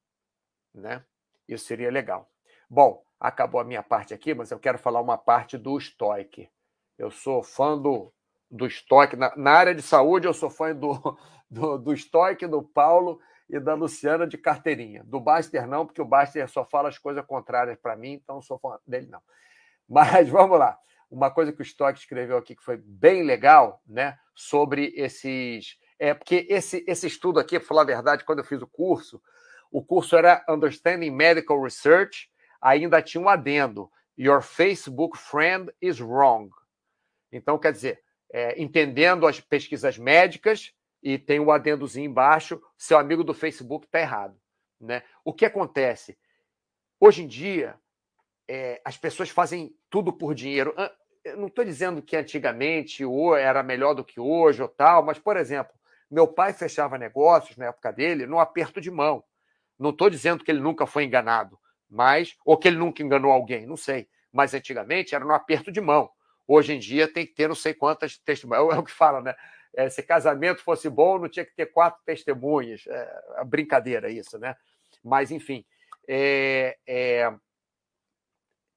[0.73, 1.03] Né?
[1.47, 2.29] Isso seria legal.
[2.69, 6.49] Bom, acabou a minha parte aqui, mas eu quero falar uma parte do Stoic.
[6.97, 8.13] Eu sou fã do,
[8.49, 9.15] do Stoic.
[9.15, 11.17] Na, na área de saúde, eu sou fã do,
[11.49, 11.93] do, do
[12.49, 15.03] do Paulo e da Luciana de carteirinha.
[15.03, 18.41] Do Baster, não, porque o Baster só fala as coisas contrárias para mim, então não
[18.41, 19.21] sou fã dele, não.
[19.89, 20.77] Mas vamos lá.
[21.09, 24.17] Uma coisa que o Stoic escreveu aqui que foi bem legal, né?
[24.35, 25.77] Sobre esses.
[25.97, 29.21] É, porque esse, esse estudo aqui, para falar a verdade, quando eu fiz o curso,
[29.71, 32.29] o curso era Understanding Medical Research,
[32.61, 33.91] ainda tinha um adendo.
[34.17, 36.49] Your Facebook friend is wrong.
[37.31, 43.23] Então, quer dizer, é, entendendo as pesquisas médicas, e tem um adendozinho embaixo, seu amigo
[43.23, 44.39] do Facebook está errado.
[44.79, 45.03] Né?
[45.23, 46.17] O que acontece?
[46.99, 47.79] Hoje em dia,
[48.47, 50.73] é, as pessoas fazem tudo por dinheiro.
[51.23, 55.19] Eu não estou dizendo que antigamente ou era melhor do que hoje ou tal, mas,
[55.19, 55.73] por exemplo,
[56.09, 59.23] meu pai fechava negócios na época dele no aperto de mão.
[59.77, 61.59] Não estou dizendo que ele nunca foi enganado,
[61.89, 64.07] mas ou que ele nunca enganou alguém, não sei.
[64.31, 66.09] Mas antigamente era no aperto de mão.
[66.47, 68.75] Hoje em dia tem que ter não sei quantas testemunhas.
[68.75, 69.35] É o que fala, né?
[69.75, 72.85] É, se casamento fosse bom, não tinha que ter quatro testemunhas.
[72.87, 74.55] É, é brincadeira isso, né?
[75.03, 75.63] Mas, enfim,
[76.07, 77.31] é, é,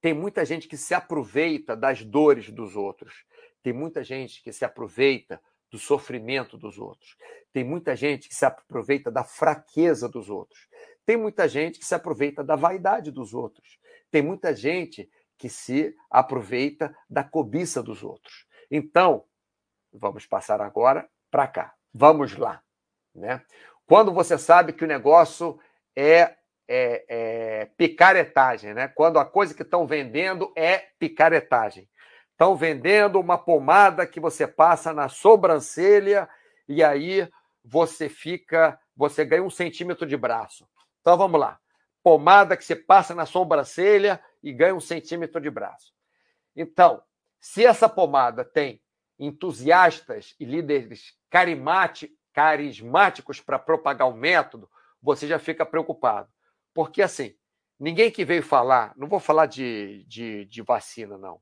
[0.03, 3.24] tem muita gente que se aproveita das dores dos outros.
[3.62, 5.40] Tem muita gente que se aproveita
[5.70, 7.16] do sofrimento dos outros.
[7.53, 10.68] Tem muita gente que se aproveita da fraqueza dos outros.
[11.07, 13.78] Tem muita gente que se aproveita da vaidade dos outros.
[14.11, 18.44] Tem muita gente que se aproveita da cobiça dos outros.
[18.68, 19.24] Então,
[19.92, 21.74] vamos passar agora para cá.
[21.94, 22.61] Vamos lá.
[23.14, 23.40] Né?
[23.86, 25.61] Quando você sabe que o negócio
[25.94, 26.36] é,
[26.68, 28.88] é, é picaretagem, né?
[28.88, 31.88] quando a coisa que estão vendendo é picaretagem.
[32.30, 36.28] Estão vendendo uma pomada que você passa na sobrancelha
[36.68, 37.28] e aí
[37.64, 40.66] você fica, você ganha um centímetro de braço.
[41.00, 41.58] Então vamos lá.
[42.02, 45.92] Pomada que você passa na sobrancelha e ganha um centímetro de braço.
[46.56, 47.02] Então,
[47.40, 48.82] se essa pomada tem
[49.18, 51.14] entusiastas e líderes
[52.34, 54.68] carismáticos para propagar o método,
[55.00, 56.28] você já fica preocupado.
[56.75, 57.35] Porque, assim,
[57.79, 61.41] ninguém que veio falar, não vou falar de, de, de vacina, não,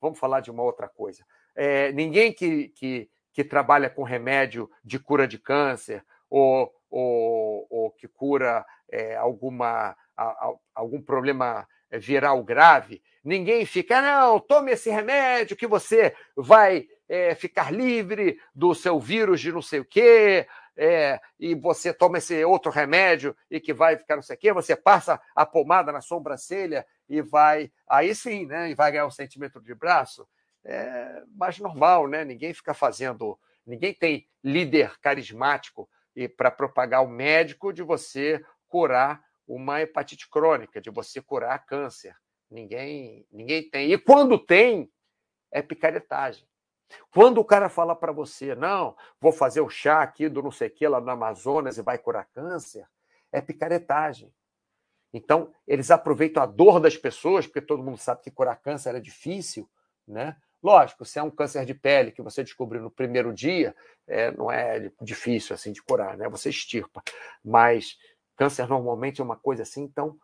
[0.00, 1.24] vamos falar de uma outra coisa.
[1.54, 7.90] É, ninguém que, que, que trabalha com remédio de cura de câncer ou, ou, ou
[7.90, 14.90] que cura é, alguma, a, a, algum problema viral grave, ninguém fica, não, tome esse
[14.90, 20.46] remédio que você vai é, ficar livre do seu vírus de não sei o quê,
[20.76, 24.52] é, e você toma esse outro remédio e que vai ficar não sei o quê,
[24.52, 29.10] você passa a pomada na sobrancelha e vai, aí sim, né, e vai ganhar um
[29.10, 30.28] centímetro de braço.
[30.64, 32.24] É mais normal, né?
[32.24, 39.22] Ninguém fica fazendo, ninguém tem líder carismático e para propagar o médico de você curar
[39.46, 42.16] uma hepatite crônica, de você curar câncer.
[42.50, 43.92] Ninguém, ninguém tem.
[43.92, 44.90] E quando tem,
[45.52, 46.46] é picaretagem.
[47.10, 50.68] Quando o cara fala para você, não, vou fazer o chá aqui do não sei
[50.68, 52.86] o que lá no Amazonas e vai curar câncer,
[53.32, 54.32] é picaretagem.
[55.12, 59.00] Então, eles aproveitam a dor das pessoas, porque todo mundo sabe que curar câncer é
[59.00, 59.68] difícil,
[60.06, 60.36] né?
[60.62, 63.74] Lógico, se é um câncer de pele que você descobriu no primeiro dia,
[64.06, 66.28] é, não é difícil assim de curar, né?
[66.28, 67.02] Você extirpa.
[67.44, 67.96] Mas
[68.36, 70.16] Câncer normalmente é uma coisa assim, então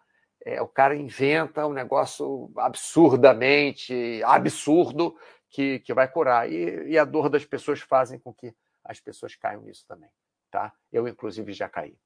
[0.44, 5.16] é, o cara inventa um negócio absurdamente absurdo
[5.52, 6.50] que, que vai curar.
[6.50, 10.08] E, e a dor das pessoas fazem com que as pessoas caiam nisso também.
[10.50, 10.72] Tá?
[10.90, 11.96] Eu, inclusive, já caí.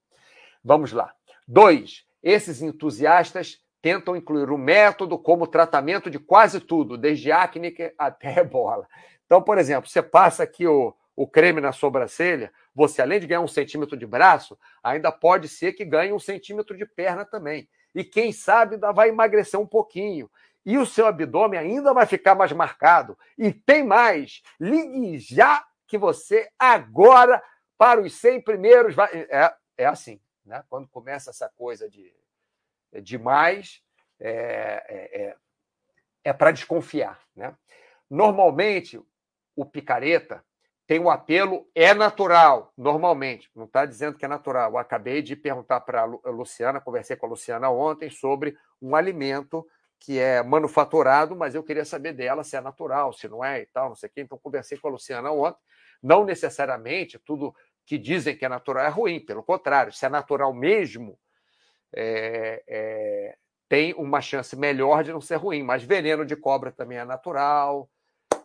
[0.63, 1.15] Vamos lá.
[1.47, 8.39] Dois, esses entusiastas tentam incluir o método como tratamento de quase tudo, desde acne até
[8.41, 8.87] ebola.
[9.25, 13.41] Então, por exemplo, você passa aqui o, o creme na sobrancelha, você, além de ganhar
[13.41, 17.69] um centímetro de braço, ainda pode ser que ganhe um centímetro de perna também.
[17.95, 20.31] E quem sabe ainda vai emagrecer um pouquinho.
[20.67, 23.17] E o seu abdômen ainda vai ficar mais marcado.
[23.39, 24.43] E tem mais.
[24.59, 27.41] Ligue já que você agora,
[27.79, 28.95] para os 100 primeiros.
[28.95, 29.09] Vai...
[29.31, 30.65] É, é assim, né?
[30.69, 32.13] Quando começa essa coisa de
[33.01, 33.81] demais,
[34.19, 35.37] é, é, é,
[36.25, 37.21] é para desconfiar.
[37.35, 37.55] Né?
[38.11, 39.01] Normalmente,
[39.55, 40.45] o picareta
[40.87, 43.51] tem um apelo, é natural, normalmente.
[43.55, 44.73] Não está dizendo que é natural.
[44.73, 49.67] Eu acabei de perguntar para a Luciana, conversei com a Luciana ontem sobre um alimento
[50.07, 53.67] que é manufaturado, mas eu queria saber dela se é natural, se não é e
[53.67, 54.21] tal, não sei o quê.
[54.21, 55.59] Então, conversei com a Luciana ontem.
[56.01, 57.53] Não necessariamente tudo
[57.85, 61.19] que dizem que é natural é ruim, pelo contrário, se é natural mesmo,
[61.93, 63.37] é, é,
[63.69, 65.65] tem uma chance melhor de não ser ruim.
[65.65, 67.91] Mas veneno de cobra também é natural,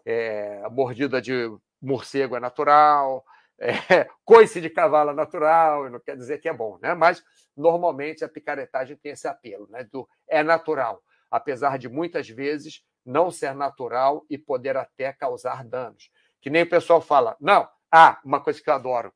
[0.03, 1.47] é, a mordida de
[1.79, 3.23] morcego é natural,
[3.59, 3.69] é,
[4.25, 6.95] coice de cavalo é natural, não quer dizer que é bom, né?
[6.95, 7.23] Mas
[7.55, 9.83] normalmente a picaretagem tem esse apelo, né?
[9.83, 16.11] Do é natural, apesar de muitas vezes não ser natural e poder até causar danos.
[16.41, 19.13] Que nem o pessoal fala, não, ah, uma coisa que eu adoro,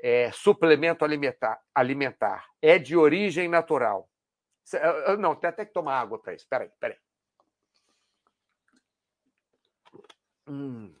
[0.00, 4.08] é, suplemento alimentar, alimentar é de origem natural.
[5.18, 6.46] Não, tem até que tomar água para isso.
[6.48, 6.96] Peraí, peraí.
[10.46, 10.94] Hum,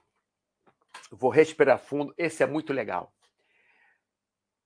[1.10, 2.14] vou respirar fundo.
[2.18, 3.12] Esse é muito legal.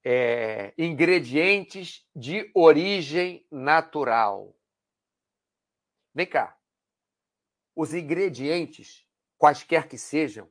[0.05, 4.56] É, ingredientes de origem natural.
[6.17, 6.57] Vem cá.
[7.75, 9.05] Os ingredientes,
[9.37, 10.51] quaisquer que sejam,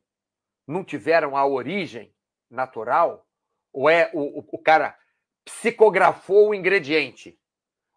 [0.67, 2.13] não tiveram a origem
[2.47, 3.27] natural?
[3.73, 4.95] Ou é o, o, o cara
[5.43, 7.39] psicografou o ingrediente?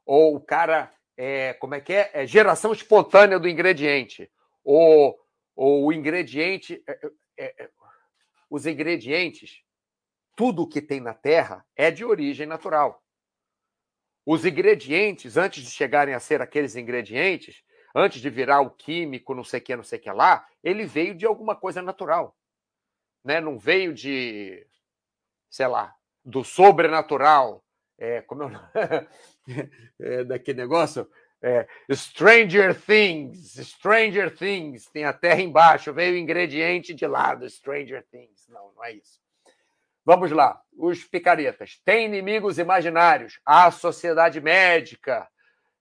[0.07, 2.11] Ou o cara, é, como é que é?
[2.15, 2.27] é?
[2.27, 4.33] Geração espontânea do ingrediente?
[4.65, 5.21] Ou,
[5.55, 6.83] ou o ingrediente.
[6.89, 7.71] É, é, é
[8.49, 9.63] os ingredientes,
[10.35, 13.05] tudo que tem na Terra é de origem natural.
[14.31, 17.65] Os ingredientes, antes de chegarem a ser aqueles ingredientes,
[17.95, 20.85] antes de virar o químico, não sei o que, não sei o que lá, ele
[20.85, 22.37] veio de alguma coisa natural.
[23.25, 23.41] Né?
[23.41, 24.67] Não veio de,
[25.49, 27.65] sei lá, do sobrenatural.
[27.97, 29.07] É, como é,
[29.99, 31.11] é daquele negócio?
[31.41, 37.49] É, Stranger Things, Stranger Things, tem a terra embaixo, veio o ingrediente de lá do
[37.49, 38.47] Stranger Things.
[38.49, 39.27] Não, não é isso.
[40.09, 41.83] Vamos lá, os picaretas.
[41.85, 43.39] Tem inimigos imaginários.
[43.45, 45.29] A sociedade médica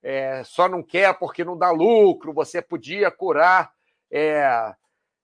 [0.03, 2.33] é, só não quer porque não dá lucro.
[2.33, 3.71] Você podia curar
[4.11, 4.75] é,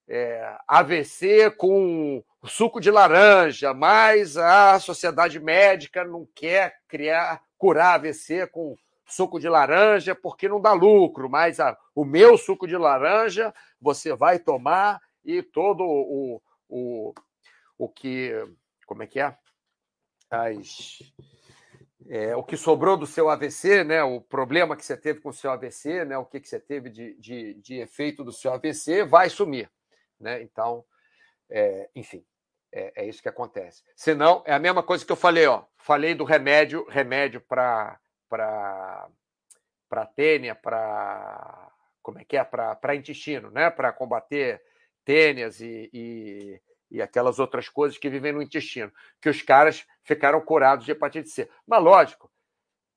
[0.08, 8.48] é, AVC com suco de laranja, mas a sociedade médica não quer criar, curar AVC
[8.48, 8.74] com
[9.06, 14.16] suco de laranja porque não dá lucro, mas a, o meu suco de laranja você
[14.16, 17.14] vai tomar e todo o, o,
[17.78, 18.32] o que.
[18.94, 19.36] Como é que é?
[20.30, 21.00] As,
[22.08, 25.34] é, o que sobrou do seu AVC, né, o problema que você teve com o
[25.34, 29.04] seu AVC, né, o que, que você teve de, de, de efeito do seu AVC,
[29.04, 29.68] vai sumir.
[30.20, 30.44] Né?
[30.44, 30.86] Então,
[31.50, 32.24] é, enfim,
[32.72, 33.84] é, é, isso que acontece.
[33.96, 35.64] Senão, é a mesma coisa que eu falei, ó.
[35.76, 41.72] Falei do remédio, remédio para para tênia, para
[42.04, 43.72] como é que é, para intestino, né?
[43.72, 44.62] Para combater
[45.04, 46.62] tênias e, e,
[46.94, 51.30] e, aquelas outras coisas que vivem no intestino, que os caras ficaram curados de hepatite
[51.30, 51.50] C.
[51.68, 52.32] Mas lógico,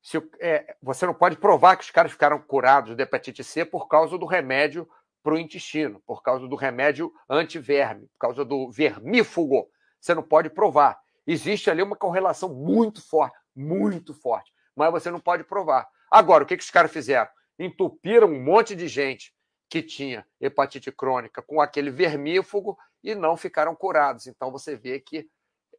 [0.01, 3.87] se, é, você não pode provar que os caras ficaram curados de hepatite C por
[3.87, 4.87] causa do remédio
[5.21, 9.67] para o intestino, por causa do remédio antiverme, por causa do vermífugo.
[9.99, 10.97] Você não pode provar.
[11.25, 15.89] Existe ali uma correlação muito forte, muito forte mas você não pode provar.
[16.09, 17.27] Agora, o que, que os caras fizeram?
[17.57, 19.33] Entupiram um monte de gente
[19.67, 24.27] que tinha hepatite crônica com aquele vermífugo e não ficaram curados.
[24.27, 25.29] Então você vê que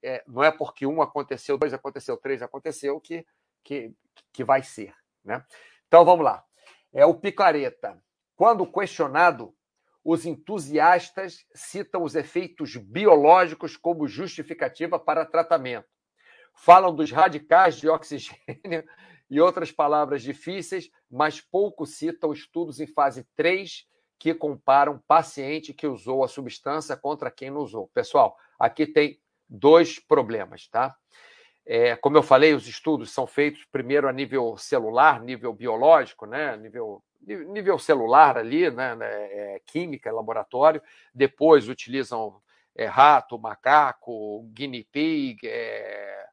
[0.03, 3.27] é, não é porque um aconteceu, dois aconteceu, três aconteceu que,
[3.65, 3.93] que,
[4.33, 4.95] que vai ser.
[5.25, 5.45] Né?
[5.87, 6.45] Então vamos lá.
[6.93, 8.01] É o picareta.
[8.37, 9.55] Quando questionado,
[10.05, 15.89] os entusiastas citam os efeitos biológicos como justificativa para tratamento
[16.59, 18.37] falam dos radicais de oxigênio
[19.31, 23.87] e outras palavras difíceis, mas pouco citam estudos em fase 3
[24.19, 27.89] que comparam paciente que usou a substância contra quem não usou.
[27.95, 30.97] Pessoal, aqui tem dois problemas, tá?
[31.65, 36.57] É, como eu falei, os estudos são feitos primeiro a nível celular, nível biológico, né?
[36.57, 38.97] nível, nível celular ali, né?
[39.01, 40.83] É, química, laboratório.
[41.15, 42.41] Depois utilizam
[42.75, 46.27] é, rato, macaco, guinea pig, é,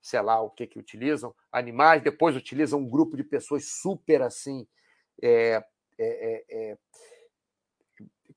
[0.00, 4.66] sei lá o que que utilizam, animais, depois utilizam um grupo de pessoas super assim
[5.22, 5.62] é,
[5.98, 6.78] é, é,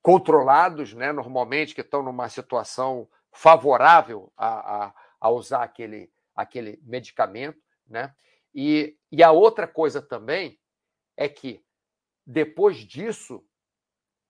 [0.06, 7.60] controlados, né, normalmente, que estão numa situação favorável a, a, a, usar aquele, aquele medicamento.
[7.88, 8.14] Né?
[8.54, 10.60] E, e a outra coisa também
[11.18, 11.66] é que,
[12.24, 13.44] depois disso,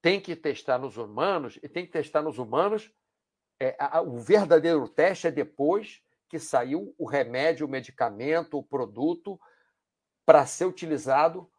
[0.01, 2.89] tem que testar nos humanos, e tem que testar nos humanos.
[3.59, 9.37] É, a, o verdadeiro teste é depois que saiu o remédio, o medicamento, o produto
[10.25, 11.51] para ser utilizado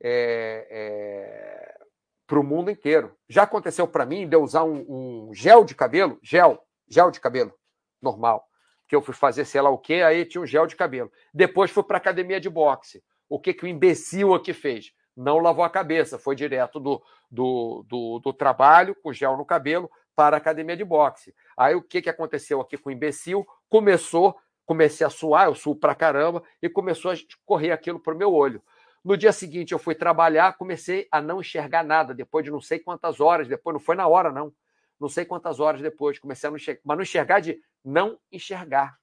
[0.00, 1.85] é, é,
[2.26, 3.14] para o mundo inteiro.
[3.28, 4.84] Já aconteceu para mim de eu usar um,
[5.28, 7.52] um, gel de cabelo, gel, gel de cabelo,
[8.00, 8.44] normal,
[8.88, 11.10] que eu fui fazer sei lá o que, aí tinha um gel de cabelo.
[11.32, 13.02] Depois fui para academia de boxe.
[13.28, 14.92] O que, que o imbecil aqui fez?
[15.16, 19.90] Não lavou a cabeça, foi direto do, do, do, do trabalho, com gel no cabelo,
[20.14, 21.34] para a academia de boxe.
[21.56, 23.46] Aí o que, que aconteceu aqui com o imbecil?
[23.68, 27.14] começou, comecei a suar, eu suo pra caramba, e começou a
[27.44, 28.62] correr aquilo pro meu olho.
[29.06, 32.80] No dia seguinte, eu fui trabalhar, comecei a não enxergar nada, depois de não sei
[32.80, 34.52] quantas horas, depois não foi na hora, não.
[34.98, 38.98] Não sei quantas horas depois, comecei a não enxergar, mas não enxergar de não enxergar.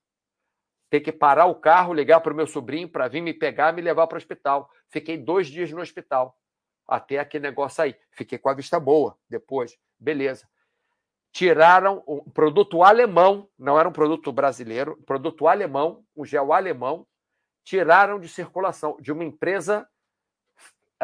[0.89, 3.78] Ter que parar o carro, ligar para o meu sobrinho para vir me pegar e
[3.78, 4.70] me levar para o hospital.
[4.89, 6.38] Fiquei dois dias no hospital,
[6.86, 7.95] até aquele negócio aí.
[8.12, 10.45] Fiquei com a vista boa depois, beleza.
[11.32, 17.08] Tiraram um produto alemão, não era um produto brasileiro, produto alemão, um gel alemão,
[17.64, 19.88] tiraram de circulação de uma empresa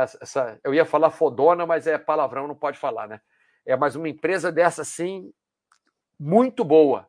[0.04, 3.22] essa, eu ia falar fodona, mas é palavrão, não pode falar, né?
[3.66, 5.32] É mais uma empresa dessa, assim,
[6.20, 7.08] muito boa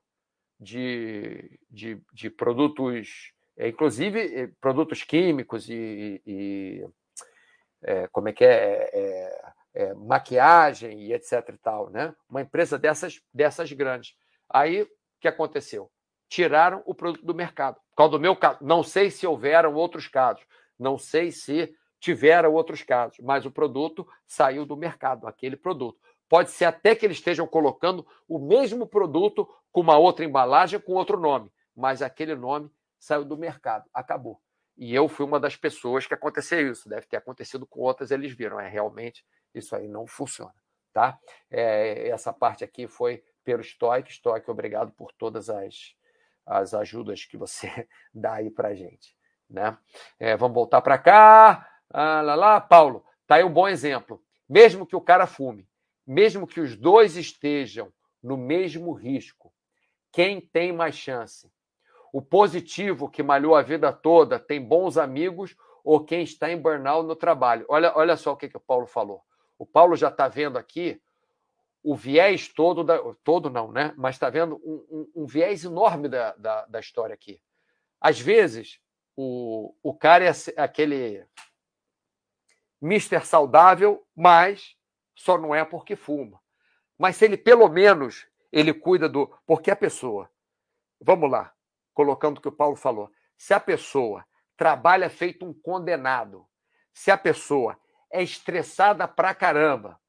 [0.59, 6.89] de, de, de produtos, é, inclusive é, produtos químicos e, e
[7.83, 9.43] é, como é que é, é,
[9.75, 12.15] é, maquiagem e etc e tal, né?
[12.29, 14.15] Uma empresa dessas, dessas grandes.
[14.49, 14.89] Aí, o
[15.21, 15.91] que aconteceu?
[16.29, 17.77] Tiraram o produto do mercado.
[17.91, 20.45] Por causa do meu caso, não sei se houveram outros casos,
[20.79, 26.01] não sei se tiveram outros casos, mas o produto saiu do mercado, aquele produto.
[26.29, 30.93] Pode ser até que eles estejam colocando o mesmo produto com uma outra embalagem, com
[30.93, 34.41] outro nome, mas aquele nome saiu do mercado, acabou.
[34.77, 36.89] E eu fui uma das pessoas que aconteceu isso.
[36.89, 38.59] Deve ter acontecido com outras, eles viram.
[38.59, 39.25] É realmente
[39.55, 40.55] isso aí não funciona,
[40.93, 41.19] tá?
[41.51, 44.11] É, essa parte aqui foi pelo Stoic.
[44.11, 45.95] Stoic, obrigado por todas as,
[46.47, 47.69] as ajudas que você
[48.15, 49.15] dá aí para gente,
[49.49, 49.77] né?
[50.19, 51.69] É, vamos voltar para cá.
[51.93, 54.23] Ah, lá, lá, Paulo, tá aí um bom exemplo.
[54.49, 55.69] Mesmo que o cara fume,
[56.07, 59.53] mesmo que os dois estejam no mesmo risco,
[60.13, 61.51] quem tem mais chance?
[62.13, 67.07] O positivo que malhou a vida toda tem bons amigos ou quem está em burnout
[67.07, 67.65] no trabalho?
[67.69, 69.23] Olha, olha só o que, que o Paulo falou.
[69.59, 71.01] O Paulo já está vendo aqui
[71.83, 73.95] o viés todo, da, todo não, né?
[73.97, 77.41] Mas está vendo um, um, um, viés enorme da, da, da história aqui.
[78.01, 78.81] Às vezes,
[79.17, 81.25] o, o cara é aquele
[82.81, 84.77] Mister saudável, mas
[85.15, 86.41] só não é porque fuma.
[86.99, 90.31] Mas se ele pelo menos ele cuida do, porque a pessoa,
[91.01, 91.53] vamos lá,
[91.93, 94.25] colocando o que o Paulo falou, se a pessoa
[94.57, 96.47] trabalha feito um condenado,
[96.93, 97.79] se a pessoa
[98.13, 100.01] é estressada pra caramba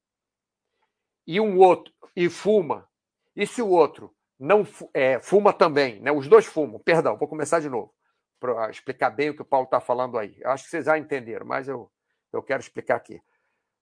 [1.26, 2.88] e um outro e fuma,
[3.34, 6.10] e se o outro não é, fuma também, né?
[6.10, 6.80] Os dois fumam.
[6.80, 7.94] Perdão, vou começar de novo
[8.40, 10.36] para explicar bem o que o Paulo está falando aí.
[10.44, 11.90] Acho que vocês já entenderam, mas eu
[12.32, 13.20] eu quero explicar aqui.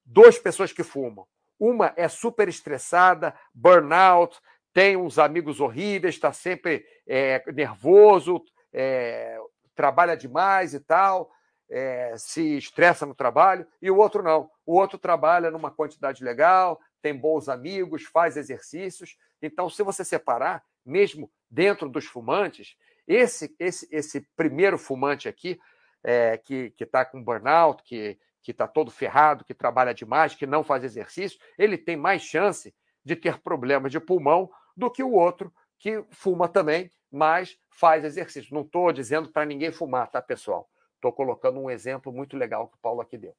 [0.05, 1.27] Duas pessoas que fumam.
[1.59, 4.41] Uma é super estressada, burnout,
[4.73, 8.43] tem uns amigos horríveis, está sempre é, nervoso,
[8.73, 9.39] é,
[9.75, 11.31] trabalha demais e tal,
[11.69, 14.51] é, se estressa no trabalho, e o outro não.
[14.65, 19.17] O outro trabalha numa quantidade legal, tem bons amigos, faz exercícios.
[19.43, 22.77] Então, se você separar, mesmo dentro dos fumantes,
[23.07, 25.59] esse esse, esse primeiro fumante aqui,
[26.03, 30.65] é, que está com burnout, que que está todo ferrado, que trabalha demais, que não
[30.65, 32.75] faz exercício, ele tem mais chance
[33.05, 38.55] de ter problemas de pulmão do que o outro que fuma também, mas faz exercício.
[38.55, 40.69] Não estou dizendo para ninguém fumar, tá, pessoal?
[40.95, 43.35] Estou colocando um exemplo muito legal que o Paulo aqui deu.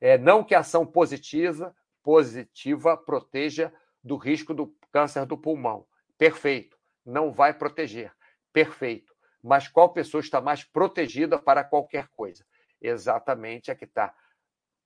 [0.00, 5.86] É, não que a ação positiva, positiva proteja do risco do câncer do pulmão.
[6.18, 6.76] Perfeito.
[7.06, 8.12] Não vai proteger.
[8.52, 9.14] Perfeito.
[9.42, 12.44] Mas qual pessoa está mais protegida para qualquer coisa?
[12.80, 14.14] Exatamente a que está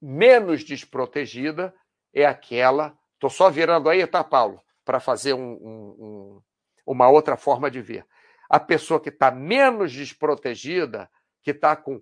[0.01, 1.74] menos desprotegida
[2.14, 2.96] é aquela.
[3.14, 4.62] Estou só virando aí, tá, Paulo?
[4.84, 6.42] Para fazer um, um,
[6.86, 8.07] uma outra forma de ver.
[8.49, 11.11] A pessoa que está menos desprotegida,
[11.42, 12.01] que está com,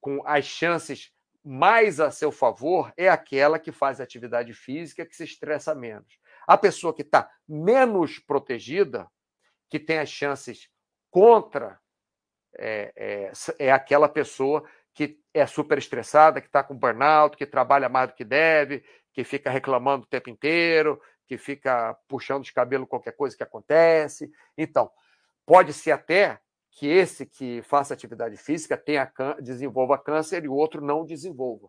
[0.00, 1.12] com as chances
[1.44, 6.18] mais a seu favor, é aquela que faz atividade física, que se estressa menos.
[6.46, 9.08] A pessoa que está menos protegida,
[9.70, 10.68] que tem as chances
[11.10, 11.78] contra,
[12.58, 17.86] é, é, é aquela pessoa que é super estressada, que está com burnout, que trabalha
[17.86, 18.82] mais do que deve,
[19.12, 24.32] que fica reclamando o tempo inteiro, que fica puxando os cabelos qualquer coisa que acontece.
[24.56, 24.90] Então,
[25.44, 26.40] pode ser até
[26.70, 31.68] que esse que faça atividade física tenha desenvolva câncer e o outro não desenvolva.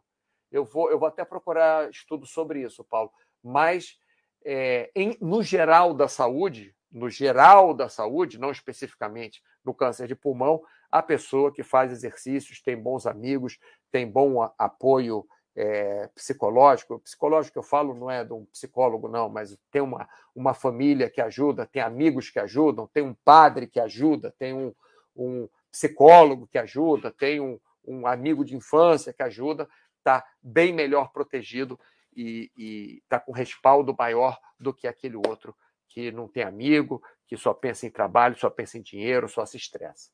[0.50, 3.12] Eu vou, eu vou até procurar estudo sobre isso, Paulo.
[3.44, 3.98] Mas,
[4.46, 10.16] é, em, no geral da saúde, no geral da saúde, não especificamente no câncer de
[10.16, 10.62] pulmão,
[10.92, 13.58] a pessoa que faz exercícios, tem bons amigos,
[13.92, 15.26] tem bom apoio
[15.56, 17.00] é, psicológico.
[17.00, 21.10] Psicológico que eu falo não é de um psicólogo, não, mas tem uma, uma família
[21.10, 24.74] que ajuda, tem amigos que ajudam, tem um padre que ajuda, tem um,
[25.16, 29.68] um psicólogo que ajuda, tem um, um amigo de infância que ajuda,
[29.98, 31.80] está bem melhor protegido
[32.16, 35.56] e está com respaldo maior do que aquele outro
[35.88, 39.58] que não tem amigo, que só pensa em trabalho, só pensa em dinheiro, só se
[39.58, 40.12] estressa.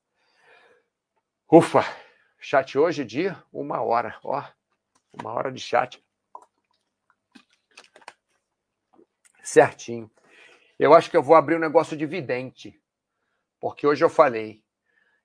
[1.55, 1.81] Ufa!
[2.39, 4.43] Chat hoje de uma hora, ó,
[5.21, 6.03] uma hora de chat.
[9.43, 10.09] Certinho.
[10.79, 12.81] Eu acho que eu vou abrir um negócio de vidente,
[13.59, 14.63] porque hoje eu falei,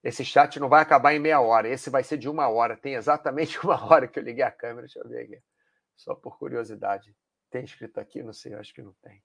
[0.04, 2.76] esse chat não vai acabar em meia hora, esse vai ser de uma hora.
[2.76, 5.42] Tem exatamente uma hora que eu liguei a câmera, deixa eu ver aqui.
[5.96, 7.16] Só por curiosidade.
[7.48, 8.22] Tem escrito aqui?
[8.22, 9.24] Não sei, acho que não tem.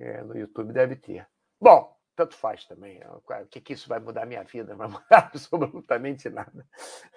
[0.00, 1.24] É, no YouTube deve ter.
[1.60, 3.00] Bom, tanto faz também.
[3.08, 4.72] O que, que isso vai mudar a minha vida?
[4.72, 6.66] Não vai mudar absolutamente nada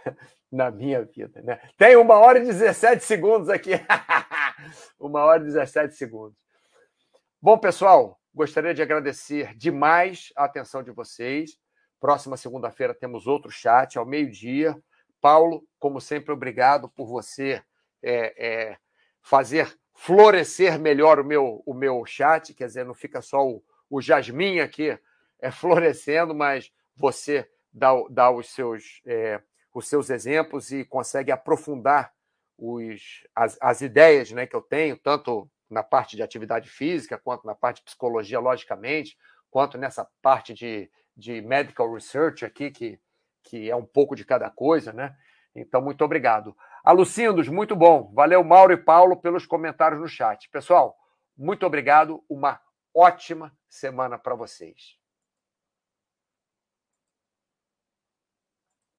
[0.50, 1.42] na minha vida.
[1.42, 1.60] Né?
[1.78, 3.72] Tem uma hora e 17 segundos aqui.
[4.98, 6.38] uma hora e 17 segundos.
[7.42, 11.58] Bom, pessoal, gostaria de agradecer demais a atenção de vocês.
[12.00, 14.74] Próxima segunda-feira temos outro chat ao meio-dia.
[15.20, 17.62] Paulo, como sempre, obrigado por você
[18.02, 18.78] é, é,
[19.22, 22.54] fazer florescer melhor o meu, o meu chat.
[22.54, 23.62] Quer dizer, não fica só o,
[23.94, 24.98] o Jasmin aqui
[25.40, 29.40] é, florescendo, mas você dá, dá os, seus, é,
[29.72, 32.12] os seus exemplos e consegue aprofundar
[32.58, 37.46] os, as, as ideias né, que eu tenho, tanto na parte de atividade física, quanto
[37.46, 39.16] na parte de psicologia, logicamente,
[39.52, 43.00] quanto nessa parte de, de medical research aqui, que,
[43.44, 45.16] que é um pouco de cada coisa, né?
[45.56, 46.58] Então, muito obrigado.
[46.84, 48.12] Alucindos, muito bom.
[48.12, 50.50] Valeu, Mauro e Paulo, pelos comentários no chat.
[50.50, 50.98] Pessoal,
[51.38, 52.24] muito obrigado.
[52.28, 52.60] Uma
[52.92, 55.03] ótima semana para vocês.